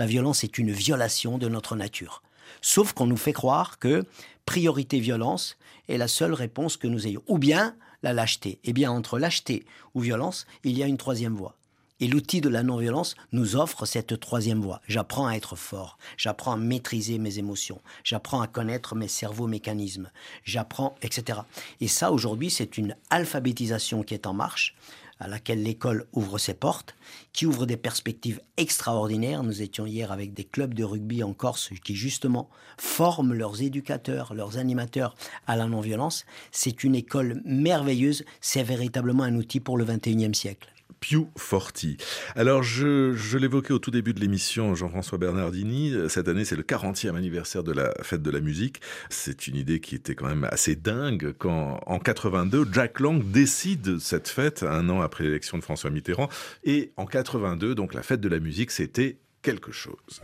La 0.00 0.06
violence 0.06 0.42
est 0.42 0.58
une 0.58 0.72
violation 0.72 1.38
de 1.38 1.48
notre 1.48 1.76
nature. 1.76 2.24
Sauf 2.62 2.94
qu'on 2.94 3.06
nous 3.06 3.16
fait 3.16 3.32
croire 3.32 3.78
que 3.78 4.02
priorité 4.44 4.98
violence 4.98 5.56
est 5.88 5.98
la 5.98 6.08
seule 6.08 6.34
réponse 6.34 6.76
que 6.76 6.88
nous 6.88 7.06
ayons. 7.06 7.22
Ou 7.28 7.38
bien 7.38 7.76
la 8.02 8.12
lâcheté. 8.12 8.58
Eh 8.64 8.72
bien, 8.72 8.90
entre 8.90 9.20
lâcheté 9.20 9.64
ou 9.94 10.00
violence, 10.00 10.44
il 10.64 10.76
y 10.76 10.82
a 10.82 10.86
une 10.86 10.98
troisième 10.98 11.36
voie. 11.36 11.56
Et 11.98 12.08
l'outil 12.08 12.42
de 12.42 12.50
la 12.50 12.62
non-violence 12.62 13.14
nous 13.32 13.56
offre 13.56 13.86
cette 13.86 14.20
troisième 14.20 14.60
voie. 14.60 14.82
J'apprends 14.86 15.26
à 15.26 15.34
être 15.34 15.56
fort, 15.56 15.96
j'apprends 16.18 16.52
à 16.52 16.56
maîtriser 16.58 17.18
mes 17.18 17.38
émotions, 17.38 17.80
j'apprends 18.04 18.42
à 18.42 18.46
connaître 18.46 18.94
mes 18.94 19.08
cerveaux 19.08 19.46
mécanismes, 19.46 20.10
j'apprends, 20.44 20.94
etc. 21.00 21.40
Et 21.80 21.88
ça, 21.88 22.12
aujourd'hui, 22.12 22.50
c'est 22.50 22.76
une 22.76 22.96
alphabétisation 23.08 24.02
qui 24.02 24.12
est 24.12 24.26
en 24.26 24.34
marche, 24.34 24.74
à 25.18 25.28
laquelle 25.28 25.62
l'école 25.62 26.06
ouvre 26.12 26.38
ses 26.38 26.54
portes, 26.54 26.94
qui 27.32 27.46
ouvre 27.46 27.64
des 27.64 27.76
perspectives 27.76 28.40
extraordinaires. 28.56 29.42
Nous 29.42 29.62
étions 29.62 29.86
hier 29.86 30.12
avec 30.12 30.34
des 30.34 30.44
clubs 30.44 30.74
de 30.74 30.84
rugby 30.84 31.22
en 31.22 31.32
Corse 31.32 31.70
qui, 31.82 31.94
justement, 31.94 32.50
forment 32.76 33.32
leurs 33.32 33.62
éducateurs, 33.62 34.34
leurs 34.34 34.58
animateurs 34.58 35.14
à 35.46 35.56
la 35.56 35.66
non-violence. 35.66 36.26
C'est 36.52 36.84
une 36.84 36.94
école 36.94 37.40
merveilleuse, 37.44 38.24
c'est 38.40 38.62
véritablement 38.62 39.22
un 39.22 39.36
outil 39.36 39.60
pour 39.60 39.78
le 39.78 39.84
21e 39.86 40.34
siècle. 40.34 40.68
Piu 41.00 41.26
Forti. 41.36 41.96
Alors, 42.34 42.62
je, 42.62 43.36
l'évoquais 43.36 43.72
au 43.72 43.78
tout 43.78 43.90
début 43.90 44.14
de 44.14 44.20
l'émission, 44.20 44.74
Jean-François 44.74 45.18
Bernardini. 45.18 45.94
Cette 46.08 46.28
année, 46.28 46.44
c'est 46.44 46.56
le 46.56 46.62
40e 46.62 47.14
anniversaire 47.14 47.62
de 47.62 47.72
la 47.72 47.92
fête 48.02 48.22
de 48.22 48.30
la 48.30 48.40
musique. 48.40 48.80
C'est 49.10 49.46
une 49.46 49.56
idée 49.56 49.80
qui 49.80 49.94
était 49.94 50.14
quand 50.14 50.26
même 50.26 50.48
assez 50.50 50.74
dingue 50.74 51.34
quand, 51.38 51.80
en 51.86 51.98
82, 51.98 52.66
Jack 52.72 53.00
Lang 53.00 53.22
décide 53.22 53.98
cette 53.98 54.28
fête, 54.28 54.62
un 54.62 54.88
an 54.88 55.00
après 55.00 55.24
l'élection 55.24 55.58
de 55.58 55.62
François 55.62 55.90
Mitterrand. 55.90 56.28
Et 56.64 56.92
en 56.96 57.06
82, 57.06 57.74
donc, 57.74 57.94
la 57.94 58.02
fête 58.02 58.20
de 58.20 58.28
la 58.28 58.38
musique, 58.38 58.70
c'était 58.70 59.18
quelque 59.42 59.72
chose. 59.72 60.22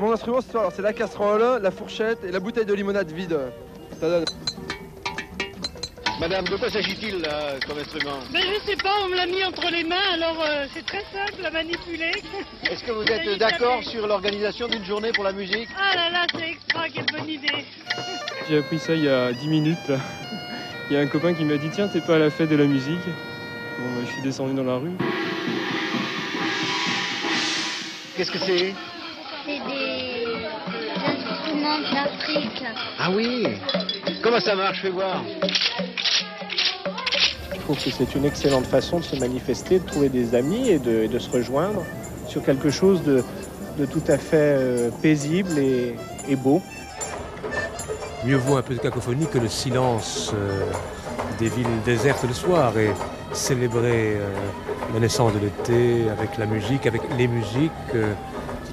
Mon 0.00 0.12
instrument, 0.12 0.40
c'est 0.40 0.82
la 0.82 0.92
casserole, 0.94 1.60
la 1.62 1.70
fourchette 1.70 2.24
et 2.24 2.32
la 2.32 2.40
bouteille 2.40 2.64
de 2.64 2.72
limonade 2.72 3.12
vide. 3.12 3.38
Ça 4.00 4.08
donne. 4.08 4.24
Madame, 6.20 6.44
de 6.44 6.56
quoi 6.56 6.68
s'agit-il 6.68 7.22
là 7.22 7.54
comme 7.66 7.78
instrument 7.78 8.18
ben, 8.30 8.42
Je 8.42 8.70
sais 8.70 8.76
pas, 8.76 8.92
on 9.02 9.08
me 9.08 9.16
l'a 9.16 9.24
mis 9.24 9.42
entre 9.42 9.70
les 9.70 9.84
mains, 9.84 9.96
alors 10.12 10.36
euh, 10.46 10.66
c'est 10.74 10.84
très 10.84 11.02
simple 11.14 11.46
à 11.46 11.50
manipuler. 11.50 12.12
Est-ce 12.70 12.84
que 12.84 12.92
vous 12.92 13.04
êtes 13.04 13.38
d'accord 13.38 13.82
sur 13.82 14.06
l'organisation 14.06 14.68
d'une 14.68 14.84
journée 14.84 15.12
pour 15.12 15.24
la 15.24 15.32
musique 15.32 15.70
Ah 15.78 15.96
là 15.96 16.10
là, 16.10 16.26
c'est 16.36 16.50
extra, 16.50 16.90
quelle 16.90 17.06
bonne 17.06 17.26
idée 17.26 17.64
J'ai 18.50 18.58
appris 18.58 18.78
ça 18.78 18.94
il 18.94 19.04
y 19.04 19.08
a 19.08 19.32
10 19.32 19.48
minutes. 19.48 19.92
Il 20.90 20.94
y 20.94 20.96
a 20.98 21.00
un 21.00 21.06
copain 21.06 21.32
qui 21.32 21.42
m'a 21.44 21.56
dit 21.56 21.70
Tiens, 21.72 21.88
t'es 21.88 22.02
pas 22.02 22.16
à 22.16 22.18
la 22.18 22.28
fête 22.30 22.50
de 22.50 22.56
la 22.56 22.66
musique 22.66 23.06
Bon, 23.78 23.86
bah, 23.86 24.02
je 24.04 24.12
suis 24.12 24.22
descendu 24.22 24.52
dans 24.52 24.64
la 24.64 24.76
rue. 24.76 24.92
Qu'est-ce 28.14 28.30
que 28.30 28.38
c'est 28.40 28.74
C'est 29.46 29.58
des 29.58 30.26
instruments 31.02 31.78
d'Afrique. 31.78 32.62
Ah 32.98 33.10
oui 33.10 33.46
Comment 34.22 34.40
ça 34.40 34.54
marche? 34.54 34.82
Fais 34.82 34.90
voir 34.90 35.24
trouve 37.74 37.84
que 37.84 37.90
c'est 37.90 38.14
une 38.16 38.24
excellente 38.24 38.66
façon 38.66 38.98
de 38.98 39.04
se 39.04 39.16
manifester, 39.16 39.78
de 39.78 39.86
trouver 39.86 40.08
des 40.08 40.34
amis 40.34 40.68
et 40.68 40.78
de, 40.78 41.18
se 41.18 41.30
rejoindre 41.30 41.82
sur 42.26 42.42
quelque 42.42 42.70
chose 42.70 43.02
de, 43.02 43.22
tout 43.86 44.02
à 44.08 44.18
fait 44.18 44.36
euh, 44.36 44.90
paisible 45.02 45.58
et, 45.58 46.36
beau. 46.36 46.60
Mieux 48.24 48.36
vaut 48.36 48.56
un 48.56 48.62
peu 48.62 48.74
de 48.74 48.80
cacophonie 48.80 49.26
que 49.26 49.38
le 49.38 49.48
silence 49.48 50.32
euh, 50.34 50.64
des 51.38 51.48
villes 51.48 51.66
désertes 51.84 52.24
le 52.24 52.34
soir 52.34 52.76
et 52.76 52.90
célébrer 53.32 54.16
euh, 54.16 54.28
la 54.92 55.00
naissance 55.00 55.32
de 55.32 55.38
l'été 55.38 56.10
avec 56.10 56.38
la 56.38 56.46
musique, 56.46 56.86
avec 56.86 57.02
les 57.16 57.28
musiques 57.28 57.70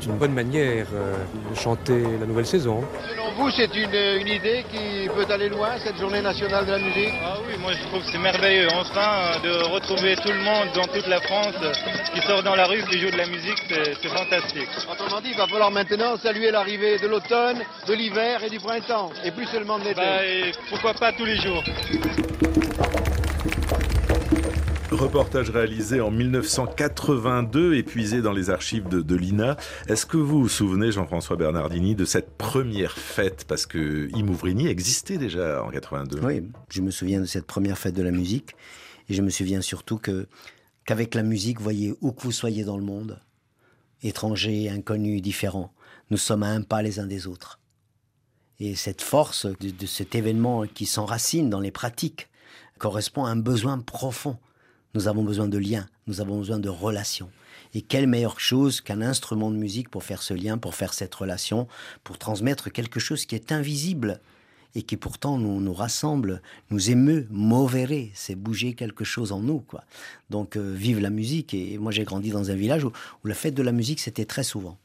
une 0.06 0.18
bonne 0.18 0.34
manière 0.34 0.88
euh, 0.94 1.16
de 1.50 1.56
chanter 1.56 2.02
la 2.20 2.26
nouvelle 2.26 2.46
saison. 2.46 2.84
Selon 3.10 3.32
vous, 3.38 3.52
c'est 3.52 3.74
une, 3.76 4.28
idée 4.28 4.66
qui 4.72 5.08
peut 5.10 5.32
aller 5.32 5.50
loin, 5.50 5.78
cette 5.84 5.98
journée 5.98 6.22
nationale 6.22 6.66
de 6.66 6.72
la 6.72 6.80
musique? 6.80 7.14
Ah 7.24 7.38
oui, 7.48 7.56
moi 7.60 7.72
je 7.74 7.88
trouve 7.88 8.04
que 8.04 8.12
c'est 8.12 8.18
merveilleux. 8.18 8.68
Enfin, 8.74 9.40
de 9.44 9.72
retrouver 9.74 10.16
tout 10.18 10.32
le 10.32 10.40
monde 10.40 10.68
dans 10.76 10.88
toute 10.88 11.08
la 11.08 11.22
France 11.22 11.56
qui 12.14 12.22
sort 12.22 12.44
dans 12.44 12.56
la 12.56 12.66
rue, 12.66 12.84
qui 12.90 13.00
joue 13.00 13.10
de 13.10 13.18
la 13.18 13.28
musique, 13.28 13.62
c'est 13.70 14.10
fantastique. 14.10 14.70
Autrement 14.92 15.22
dit, 15.22 15.30
il 15.32 15.38
va 15.38 15.48
falloir 15.48 15.72
maintenant 15.72 16.18
saluer 16.18 16.52
l'arrivée 16.52 16.98
de 16.98 17.08
l'automne, 17.08 17.60
de 17.88 17.94
l'hiver 17.94 18.44
et 18.44 18.50
du 18.50 18.60
printemps, 18.60 19.10
et 19.24 19.32
plus 19.32 19.46
seulement 19.46 19.80
de 19.80 19.86
l'été. 19.86 19.96
Bah, 20.02 20.60
pourquoi 20.70 20.94
pas 20.94 21.12
tous 21.14 21.26
les 21.26 21.38
jours 21.38 21.64
Reportage 24.98 25.52
réalisé 25.52 26.02
en 26.02 26.10
1982, 26.10 27.76
épuisé 27.76 28.24
dans 28.24 28.32
les 28.32 28.50
archives 28.50 28.88
de, 28.88 29.16
l'INA. 29.16 29.56
Est-ce 29.88 30.08
que 30.08 30.18
vous 30.18 30.42
vous 30.42 30.50
souvenez, 30.50 30.92
Jean-François 30.92 31.36
Bernardini, 31.36 31.94
de 31.94 32.04
cette 32.04 32.32
première 32.32 32.98
fête? 32.98 33.46
Parce 33.48 33.68
que 33.68 34.10
Imouvrini 34.16 34.68
existait 34.68 35.20
déjà 35.20 35.64
en 35.64 35.70
82. 35.70 36.20
Oui, 36.24 36.44
je 36.70 36.82
me 36.82 36.90
souviens 36.90 37.20
de 37.20 37.26
cette 37.26 37.46
première 37.46 37.78
fête 37.78 37.94
de 37.94 38.02
la 38.02 38.10
musique. 38.10 38.56
Et 39.08 39.14
je 39.14 39.22
me 39.22 39.30
souviens 39.30 39.62
surtout 39.62 40.00
que 40.00 40.28
qu'avec 40.86 41.14
la 41.14 41.24
musique, 41.24 41.62
voyez, 41.62 41.94
où 42.02 42.12
que 42.12 42.24
vous 42.24 42.32
soyez 42.32 42.64
dans 42.64 42.78
le 42.78 42.84
monde, 42.84 43.22
étrangers, 44.02 44.68
inconnus, 44.70 45.22
différents, 45.22 45.74
nous 46.10 46.18
sommes 46.18 46.42
à 46.42 46.48
un 46.48 46.64
pas 46.64 46.82
les 46.82 47.00
uns 47.00 47.08
des 47.08 47.28
autres. 47.28 47.60
Et 48.60 48.74
cette 48.74 49.04
force 49.04 49.46
de 49.46 49.86
cet 49.86 50.16
événement 50.16 50.66
qui 50.66 50.88
s'enracine 50.88 51.52
dans 51.52 51.60
les 51.60 51.72
pratiques 51.72 52.30
correspond 52.80 53.26
à 53.26 53.30
un 53.30 53.36
besoin 53.36 53.78
profond. 53.80 54.38
Nous 54.98 55.08
avons 55.08 55.22
besoin 55.22 55.48
de 55.48 55.60
liens, 55.60 55.88
nous 56.08 56.22
avons 56.22 56.40
besoin 56.40 56.58
de 56.58 56.70
relations. 56.70 57.30
Et 57.76 57.84
quelle 57.84 58.08
meilleure 58.08 58.40
chose 58.40 58.82
qu'un 58.82 59.04
instrument 59.04 59.52
de 59.52 59.56
musique 59.56 59.90
pour 59.90 60.04
faire 60.04 60.24
ce 60.24 60.34
lien, 60.34 60.58
pour 60.58 60.74
faire 60.74 60.92
cette 60.92 61.14
relation, 61.14 61.68
pour 62.04 62.18
transmettre 62.18 62.72
quelque 62.72 63.00
chose 63.00 63.28
qui 63.28 63.36
est 63.36 63.52
invisible 63.52 64.20
et 64.74 64.82
qui 64.82 64.98
pourtant 64.98 65.38
nous, 65.38 65.62
nous 65.62 65.74
rassemble, 65.76 66.42
nous 66.72 66.90
émeut, 66.90 67.28
movere, 67.30 68.10
c'est 68.16 68.34
bouger 68.34 68.74
quelque 68.74 69.04
chose 69.04 69.32
en 69.32 69.40
nous. 69.40 69.60
quoi. 69.60 69.84
Donc 70.32 70.58
euh, 70.58 70.74
vive 70.74 71.00
la 71.00 71.12
musique. 71.12 71.54
Et 71.54 71.78
moi 71.78 71.92
j'ai 71.92 72.04
grandi 72.04 72.32
dans 72.32 72.50
un 72.50 72.56
village 72.56 72.84
où 72.84 72.92
la 73.24 73.36
fête 73.36 73.54
de 73.54 73.62
la 73.62 73.74
musique 73.74 74.00
c'était 74.00 74.26
très 74.26 74.42
souvent. 74.44 74.80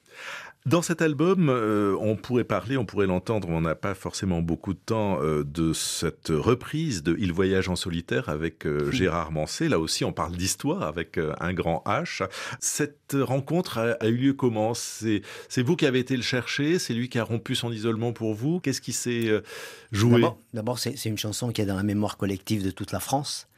Dans 0.65 0.81
cet 0.81 1.03
album, 1.03 1.49
euh, 1.49 1.97
on 2.01 2.15
pourrait 2.15 2.45
parler, 2.45 2.77
on 2.77 2.85
pourrait 2.85 3.09
l'entendre, 3.09 3.49
on 3.49 3.61
n'a 3.61 3.75
pas 3.75 3.95
forcément 3.95 4.43
beaucoup 4.43 4.75
de 4.75 4.79
temps 4.79 5.19
euh, 5.21 5.43
de 5.43 5.73
cette 5.73 6.29
reprise 6.29 7.03
de 7.03 7.17
Il 7.19 7.33
voyage 7.33 7.69
en 7.69 7.75
solitaire 7.75 8.29
avec 8.29 8.65
euh, 8.65 8.89
Gérard 8.93 9.33
Manset. 9.33 9.69
Là 9.69 9.81
aussi, 9.81 10.05
on 10.05 10.13
parle 10.13 10.37
d'histoire 10.37 10.85
avec 10.85 11.19
un 11.41 11.53
grand 11.53 11.83
H. 11.87 12.29
Cette 12.61 13.17
rencontre 13.19 13.97
a, 14.01 14.07
eu 14.07 14.17
lieu 14.17 14.33
comment? 14.35 14.73
C'est 14.75 15.23
vous 15.57 15.75
qui 15.75 15.85
avez 15.85 15.99
été 15.99 16.17
le 16.17 16.23
chercher? 16.23 16.79
C'est 16.79 16.95
lui 16.95 17.09
qui 17.09 17.19
a 17.19 17.25
rompu 17.25 17.57
son 17.57 17.73
isolement 17.73 18.13
pour 18.13 18.35
vous? 18.35 18.61
Qu'est-ce 18.61 18.81
qui 18.81 18.93
s'est 18.93 19.43
joué? 19.91 20.23
D'abord, 20.55 20.79
c'est 20.79 21.05
une 21.07 21.19
chanson 21.19 21.51
qui 21.51 21.61
est 21.61 21.67
dans 21.67 21.77
la 21.77 21.83
mémoire 21.83 22.17
collective 22.17 22.63
de 22.63 22.71
toute 22.71 22.93
la 22.93 23.01
France. 23.01 23.49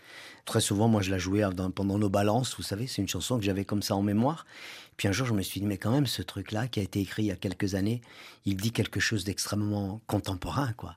Très 0.45 0.61
souvent, 0.61 0.89
moi, 0.89 1.01
je 1.01 1.11
la 1.11 1.19
jouais 1.19 1.43
pendant 1.75 1.99
nos 1.99 2.11
balances, 2.11 2.55
vous 2.57 2.63
savez, 2.63 2.87
c'est 2.87 3.01
une 3.01 3.09
chanson 3.09 3.39
que 3.39 3.45
j'avais 3.45 3.65
comme 3.65 3.83
ça 3.83 3.95
en 3.95 4.03
mémoire. 4.03 4.45
Puis 4.97 5.09
un 5.09 5.13
jour, 5.13 5.27
je 5.27 5.35
me 5.35 5.43
suis 5.43 5.61
dit, 5.61 5.67
mais 5.67 5.79
quand 5.79 5.91
même, 5.91 6.07
ce 6.07 6.23
truc-là, 6.23 6.69
qui 6.69 6.81
a 6.81 6.83
été 6.83 7.01
écrit 7.01 7.25
il 7.25 7.27
y 7.27 7.33
a 7.33 7.37
quelques 7.37 7.75
années, 7.75 8.01
il 8.45 8.57
dit 8.57 8.73
quelque 8.73 9.01
chose 9.01 9.25
d'extrêmement 9.25 10.01
contemporain, 10.07 10.73
quoi. 10.75 10.97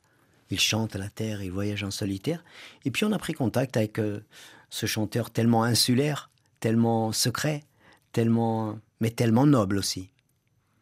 Il 0.50 0.60
chante 0.60 0.96
à 0.96 1.00
la 1.00 1.10
terre, 1.10 1.44
il 1.44 1.52
voyage 1.52 1.84
en 1.84 1.92
solitaire. 1.92 2.44
Et 2.86 2.92
puis 2.92 3.04
on 3.06 3.12
a 3.12 3.18
pris 3.18 3.34
contact 3.34 3.76
avec 3.76 4.00
euh, 4.00 4.22
ce 4.70 4.86
chanteur 4.86 5.30
tellement 5.30 5.64
insulaire, 5.64 6.30
tellement 6.60 7.12
secret, 7.12 7.64
tellement, 8.14 8.80
mais 9.02 9.10
tellement 9.10 9.46
noble 9.46 9.78
aussi. 9.78 10.10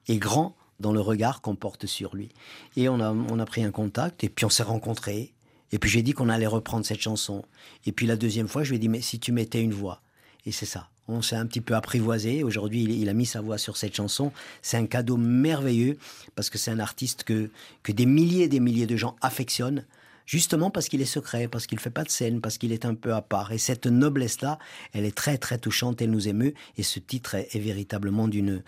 Et 0.08 0.17
grand 0.17 0.56
dans 0.80 0.91
le 0.91 0.99
regard 0.99 1.41
qu'on 1.41 1.56
porte 1.56 1.86
sur 1.86 2.15
lui. 2.15 2.30
Et 2.75 2.89
on 2.89 2.99
a, 2.99 3.12
on 3.12 3.39
a 3.39 3.45
pris 3.45 3.63
un 3.63 3.71
contact, 3.71 4.23
et 4.23 4.30
puis 4.30 4.45
on 4.45 4.49
s'est 4.49 4.63
rencontrés. 4.63 5.34
Et 5.71 5.80
puis 5.80 5.89
j'ai 5.89 6.04
dit 6.04 6.13
qu'on 6.13 6.30
allait 6.30 6.47
reprendre 6.47 6.86
cette 6.86 7.01
chanson. 7.01 7.43
Et 7.86 7.91
puis 7.91 8.06
la 8.06 8.17
deuxième 8.17 8.47
fois, 8.47 8.63
je 8.63 8.69
lui 8.69 8.75
ai 8.75 8.80
dit, 8.80 8.89
mais 8.89 9.01
si 9.01 9.19
tu 9.19 9.32
mettais 9.32 9.62
une 9.62 9.73
voix. 9.73 10.01
Et 10.45 10.51
c'est 10.51 10.65
ça. 10.65 10.89
On 11.08 11.22
s'est 11.22 11.36
un 11.36 11.46
petit 11.46 11.62
peu 11.62 11.76
apprivoisé. 11.76 12.44
Aujourd'hui, 12.44 12.84
il, 12.84 13.10
a 13.10 13.13
mis 13.13 13.26
sa 13.26 13.41
voix 13.41 13.58
sur 13.58 13.78
cette 13.78 13.96
chanson. 13.96 14.32
C'est 14.62 14.78
un 14.78 14.88
cadeau 14.88 15.18
merveilleux 15.18 15.98
parce 16.36 16.50
que 16.50 16.58
c'est 16.58 16.72
un 16.72 16.80
artiste 16.80 17.24
que, 17.24 17.50
que 17.84 17.91
des 17.91 18.08
milliers 18.08 18.46
et 18.46 18.48
des 18.48 18.60
milliers 18.60 18.88
de 18.88 18.96
gens 18.96 19.15
affectionnent. 19.22 19.86
Justement 20.26 20.72
parce 20.72 20.88
qu'il 20.88 21.02
est 21.04 21.06
secret, 21.06 21.48
parce 21.48 21.68
qu'il 21.68 21.76
ne 21.76 21.82
fait 21.82 21.91
pas 21.91 22.04
de 22.04 22.10
scène, 22.10 22.41
parce 22.41 22.58
qu'il 22.58 22.72
est 22.72 22.86
un 22.86 22.96
peu 22.96 23.13
à 23.13 23.22
part. 23.22 23.52
Et 23.52 23.60
cette 23.60 23.86
noblesse-là, 23.86 24.58
elle 24.94 25.06
est 25.06 25.15
très 25.15 25.38
très 25.38 25.60
touchante, 25.60 26.02
elle 26.02 26.10
nous 26.10 26.28
émeut. 26.28 26.56
Et 26.78 26.84
ce 26.84 26.98
titre 26.98 27.36
est, 27.36 27.56
est 27.56 27.60
véritablement 27.60 28.28
d'une 28.28 28.63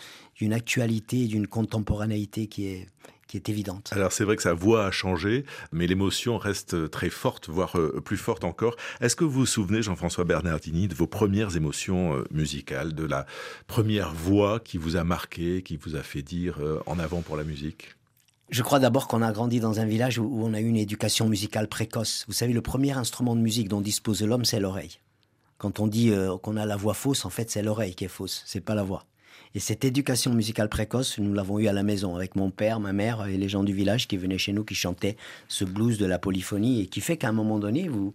actualité, 0.52 1.26
d'une 1.26 1.48
contemporanéité 1.48 2.46
qui 2.46 2.68
est, 2.68 2.88
qui 3.28 3.38
est 3.38 3.50
évidente. 3.50 3.90
Alors 3.92 4.12
c'est 4.12 4.24
vrai 4.24 4.36
que 4.36 4.42
sa 4.42 4.54
voix 4.54 4.86
a 4.86 4.92
changé, 4.92 5.46
mais 5.72 5.86
l'émotion 5.86 6.38
reste 6.38 6.90
très 6.90 7.10
forte, 7.10 7.50
voire 7.50 7.78
euh, 7.78 8.02
plus 8.04 8.18
forte 8.18 8.44
encore. 8.44 8.76
Est-ce 9.02 9.16
que 9.16 9.24
vous 9.24 9.32
vous 9.32 9.46
souvenez, 9.46 9.82
Jean-François 9.82 10.24
Bernardini, 10.24 10.88
de 10.88 10.96
vos 10.96 11.08
premières 11.08 11.56
émotions 11.56 12.16
euh, 12.16 12.24
musicales, 12.32 12.94
de 12.94 13.04
la 13.04 13.26
première 13.68 14.14
voix 14.14 14.60
qui 14.60 14.78
vous 14.78 14.96
a 14.96 15.04
marqué, 15.04 15.62
qui 15.62 15.78
vous 15.78 15.96
a 15.96 16.04
fait 16.04 16.22
dire 16.22 16.58
euh, 16.62 16.80
en 16.86 17.00
avant 17.00 17.22
pour 17.22 17.38
la 17.38 17.44
musique? 17.44 17.96
Je 18.50 18.64
crois 18.64 18.80
d'abord 18.80 19.10
qu'on 19.10 19.22
a 19.22 19.32
grandi 19.34 19.60
dans 19.60 19.82
un 19.82 19.86
village 19.86 20.20
où 20.20 20.42
on 20.42 20.54
a 20.54 20.62
eu 20.62 20.68
une 20.68 20.78
éducation 20.78 21.28
musicale 21.28 21.68
précoce. 21.68 22.24
Vous 22.28 22.34
savez, 22.34 22.54
le 22.54 22.62
premier 22.62 22.94
instrument 22.94 23.36
de 23.36 23.42
musique 23.42 23.68
dont 23.68 23.82
dispose 23.82 24.22
l'homme, 24.24 24.46
c'est 24.46 24.62
l'oreille. 24.62 25.00
Quand 25.58 25.82
on 25.82 25.88
dit 25.88 26.14
qu'on 26.44 26.56
a 26.56 26.66
la 26.66 26.78
voix 26.78 26.94
fausse, 26.94 27.26
en 27.26 27.30
fait, 27.30 27.50
c'est 27.50 27.62
l'oreille 27.62 27.94
qui 27.94 28.06
est 28.06 28.08
fausse, 28.08 28.44
c'est 28.46 28.62
pas 28.62 28.76
la 28.76 28.84
voix. 28.84 29.04
Et 29.56 29.60
cette 29.60 29.86
éducation 29.86 30.34
musicale 30.34 30.70
précoce, 30.70 31.18
nous 31.20 31.34
l'avons 31.34 31.60
eue 31.60 31.68
à 31.68 31.74
la 31.74 31.84
maison 31.84 32.16
avec 32.16 32.36
mon 32.36 32.52
père, 32.52 32.80
ma 32.80 32.94
mère 32.94 33.26
et 33.28 33.38
les 33.38 33.50
gens 33.50 33.64
du 33.64 33.74
village 33.74 34.08
qui 34.08 34.18
venaient 34.18 34.38
chez 34.38 34.54
nous, 34.54 34.64
qui 34.64 34.76
chantaient 34.76 35.18
ce 35.48 35.66
blues 35.66 35.98
de 35.98 36.06
la 36.06 36.20
polyphonie 36.20 36.82
et 36.82 36.88
qui 36.88 37.02
fait 37.02 37.18
qu'à 37.18 37.30
un 37.30 37.34
moment 37.34 37.60
donné, 37.60 37.88
vous, 37.88 38.14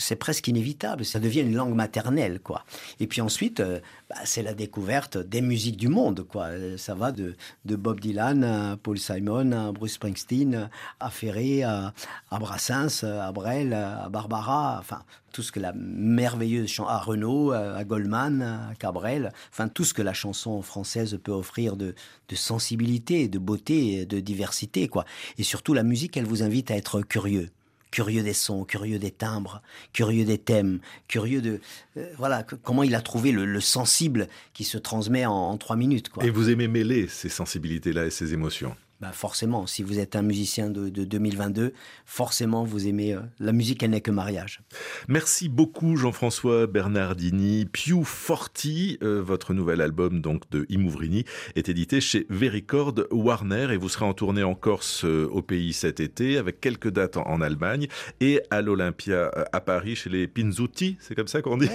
c'est 0.00 0.16
presque 0.16 0.48
inévitable. 0.48 1.04
Ça 1.04 1.20
devient 1.20 1.40
une 1.40 1.54
langue 1.54 1.74
maternelle, 1.74 2.40
quoi. 2.40 2.64
Et 2.98 3.06
puis 3.06 3.20
ensuite, 3.20 3.60
euh, 3.60 3.80
bah, 4.08 4.16
c'est 4.24 4.42
la 4.42 4.54
découverte 4.54 5.18
des 5.18 5.40
musiques 5.40 5.76
du 5.76 5.88
monde, 5.88 6.26
quoi. 6.26 6.46
Euh, 6.46 6.76
ça 6.76 6.94
va 6.94 7.12
de, 7.12 7.36
Bob 7.64 8.00
Dylan 8.00 8.42
à 8.42 8.76
Paul 8.76 8.98
Simon, 8.98 9.52
à 9.52 9.72
Bruce 9.72 9.94
Springsteen, 9.94 10.68
à 10.98 11.10
Ferré, 11.10 11.62
à, 11.62 11.92
Brassens, 12.32 13.04
à 13.04 13.30
Brel, 13.32 13.72
à 13.72 14.08
Barbara, 14.08 14.78
enfin, 14.78 15.02
tout 15.32 15.42
ce 15.42 15.52
que 15.52 15.60
la 15.60 15.72
merveilleuse 15.74 16.68
chanson, 16.68 16.88
à 16.88 16.98
Renaud, 16.98 17.52
à 17.52 17.84
Goldman, 17.84 18.42
à 18.42 18.74
Cabrel, 18.74 19.32
enfin, 19.52 19.68
tout 19.68 19.84
ce 19.84 19.94
que 19.94 20.02
la 20.02 20.12
chanson 20.12 20.60
française 20.62 21.18
peut 21.22 21.32
offrir 21.32 21.76
de, 21.76 21.94
de 22.28 22.34
sensibilité, 22.34 23.28
de 23.28 23.38
beauté, 23.38 24.06
de 24.06 24.18
diversité, 24.18 24.88
quoi. 24.88 25.04
Et 25.38 25.42
surtout, 25.42 25.74
la 25.74 25.84
musique, 25.84 26.16
elle 26.16 26.26
vous 26.26 26.42
invite 26.42 26.70
à 26.70 26.76
être 26.76 27.02
curieux 27.02 27.50
curieux 27.90 28.22
des 28.22 28.32
sons, 28.32 28.64
curieux 28.64 28.98
des 28.98 29.10
timbres, 29.10 29.62
curieux 29.92 30.24
des 30.24 30.38
thèmes, 30.38 30.80
curieux 31.08 31.42
de 31.42 31.60
euh, 31.96 32.06
voilà 32.18 32.42
comment 32.62 32.82
il 32.82 32.94
a 32.94 33.00
trouvé 33.00 33.32
le, 33.32 33.60
sensible 33.60 34.28
qui 34.54 34.64
se 34.64 34.78
transmet 34.78 35.26
en, 35.26 35.56
trois 35.58 35.76
minutes. 35.76 36.08
Quoi. 36.08 36.24
Et 36.24 36.30
vous 36.30 36.48
aimez 36.48 36.68
mêler 36.68 37.08
ces 37.08 37.28
sensibilités-là 37.28 38.06
et 38.06 38.10
ces 38.10 38.32
émotions? 38.32 38.74
Bah 39.00 39.12
forcément, 39.12 39.66
si 39.66 39.82
vous 39.82 39.98
êtes 39.98 40.14
un 40.14 40.20
musicien 40.20 40.68
de, 40.68 40.90
2022, 40.90 41.72
forcément 42.04 42.64
vous 42.64 42.86
aimez 42.86 43.14
euh, 43.14 43.20
la 43.38 43.52
musique, 43.52 43.82
elle 43.82 43.92
n'est 43.92 44.02
que 44.02 44.10
mariage. 44.10 44.60
Merci 45.08 45.48
beaucoup 45.48 45.96
Jean-François 45.96 46.66
Bernardini. 46.66 47.64
Più 47.64 48.04
Forti, 48.04 48.98
euh, 49.02 49.22
votre 49.22 49.54
nouvel 49.54 49.80
album 49.80 50.20
donc 50.20 50.50
de 50.50 50.66
Imouvrini, 50.68 51.24
est 51.56 51.70
édité 51.70 52.02
chez 52.02 52.26
Vericord 52.28 52.94
Warner 53.10 53.68
et 53.72 53.78
vous 53.78 53.88
serez 53.88 54.04
en 54.04 54.12
tournée 54.12 54.42
en 54.42 54.54
Corse 54.54 55.06
euh, 55.06 55.26
au 55.32 55.40
pays 55.40 55.72
cet 55.72 56.00
été 56.00 56.36
avec 56.36 56.60
quelques 56.60 56.90
dates 56.90 57.16
en, 57.16 57.40
Allemagne 57.40 57.88
et 58.20 58.42
à 58.50 58.60
l'Olympia 58.60 59.30
à 59.52 59.60
Paris 59.62 59.96
chez 59.96 60.10
les 60.10 60.28
Pinzuti, 60.28 60.98
c'est 61.00 61.14
comme 61.14 61.26
ça 61.26 61.40
qu'on 61.40 61.56
dit, 61.56 61.70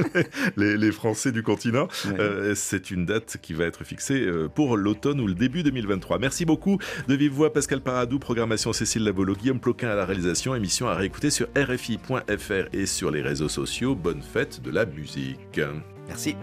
les, 0.56 0.90
Français 0.90 1.32
du 1.32 1.42
continent. 1.42 1.86
c'est 2.54 2.90
une 2.90 3.04
date 3.04 3.36
qui 3.42 3.52
va 3.52 3.66
être 3.66 3.84
fixée 3.84 4.26
pour 4.54 4.78
l'automne 4.78 5.20
ou 5.20 5.26
le 5.26 5.34
début 5.34 5.62
2023. 5.62 6.18
Merci 6.18 6.46
beaucoup 6.46 6.61
de 7.08 7.14
vive 7.14 7.32
voix, 7.32 7.52
Pascal 7.52 7.80
Paradou, 7.80 8.18
programmation 8.18 8.72
Cécile 8.72 9.04
Lavolo, 9.04 9.34
Guillaume 9.34 9.60
Ploquin 9.60 9.88
à 9.88 9.94
la 9.94 10.04
réalisation, 10.04 10.54
émission 10.54 10.88
à 10.88 10.94
réécouter 10.94 11.30
sur 11.30 11.48
rfi.fr 11.56 12.68
et 12.72 12.86
sur 12.86 13.10
les 13.10 13.22
réseaux 13.22 13.48
sociaux. 13.48 13.94
Bonne 13.94 14.22
fête 14.22 14.62
de 14.62 14.70
la 14.70 14.84
musique. 14.84 15.60
Merci. 16.06 16.36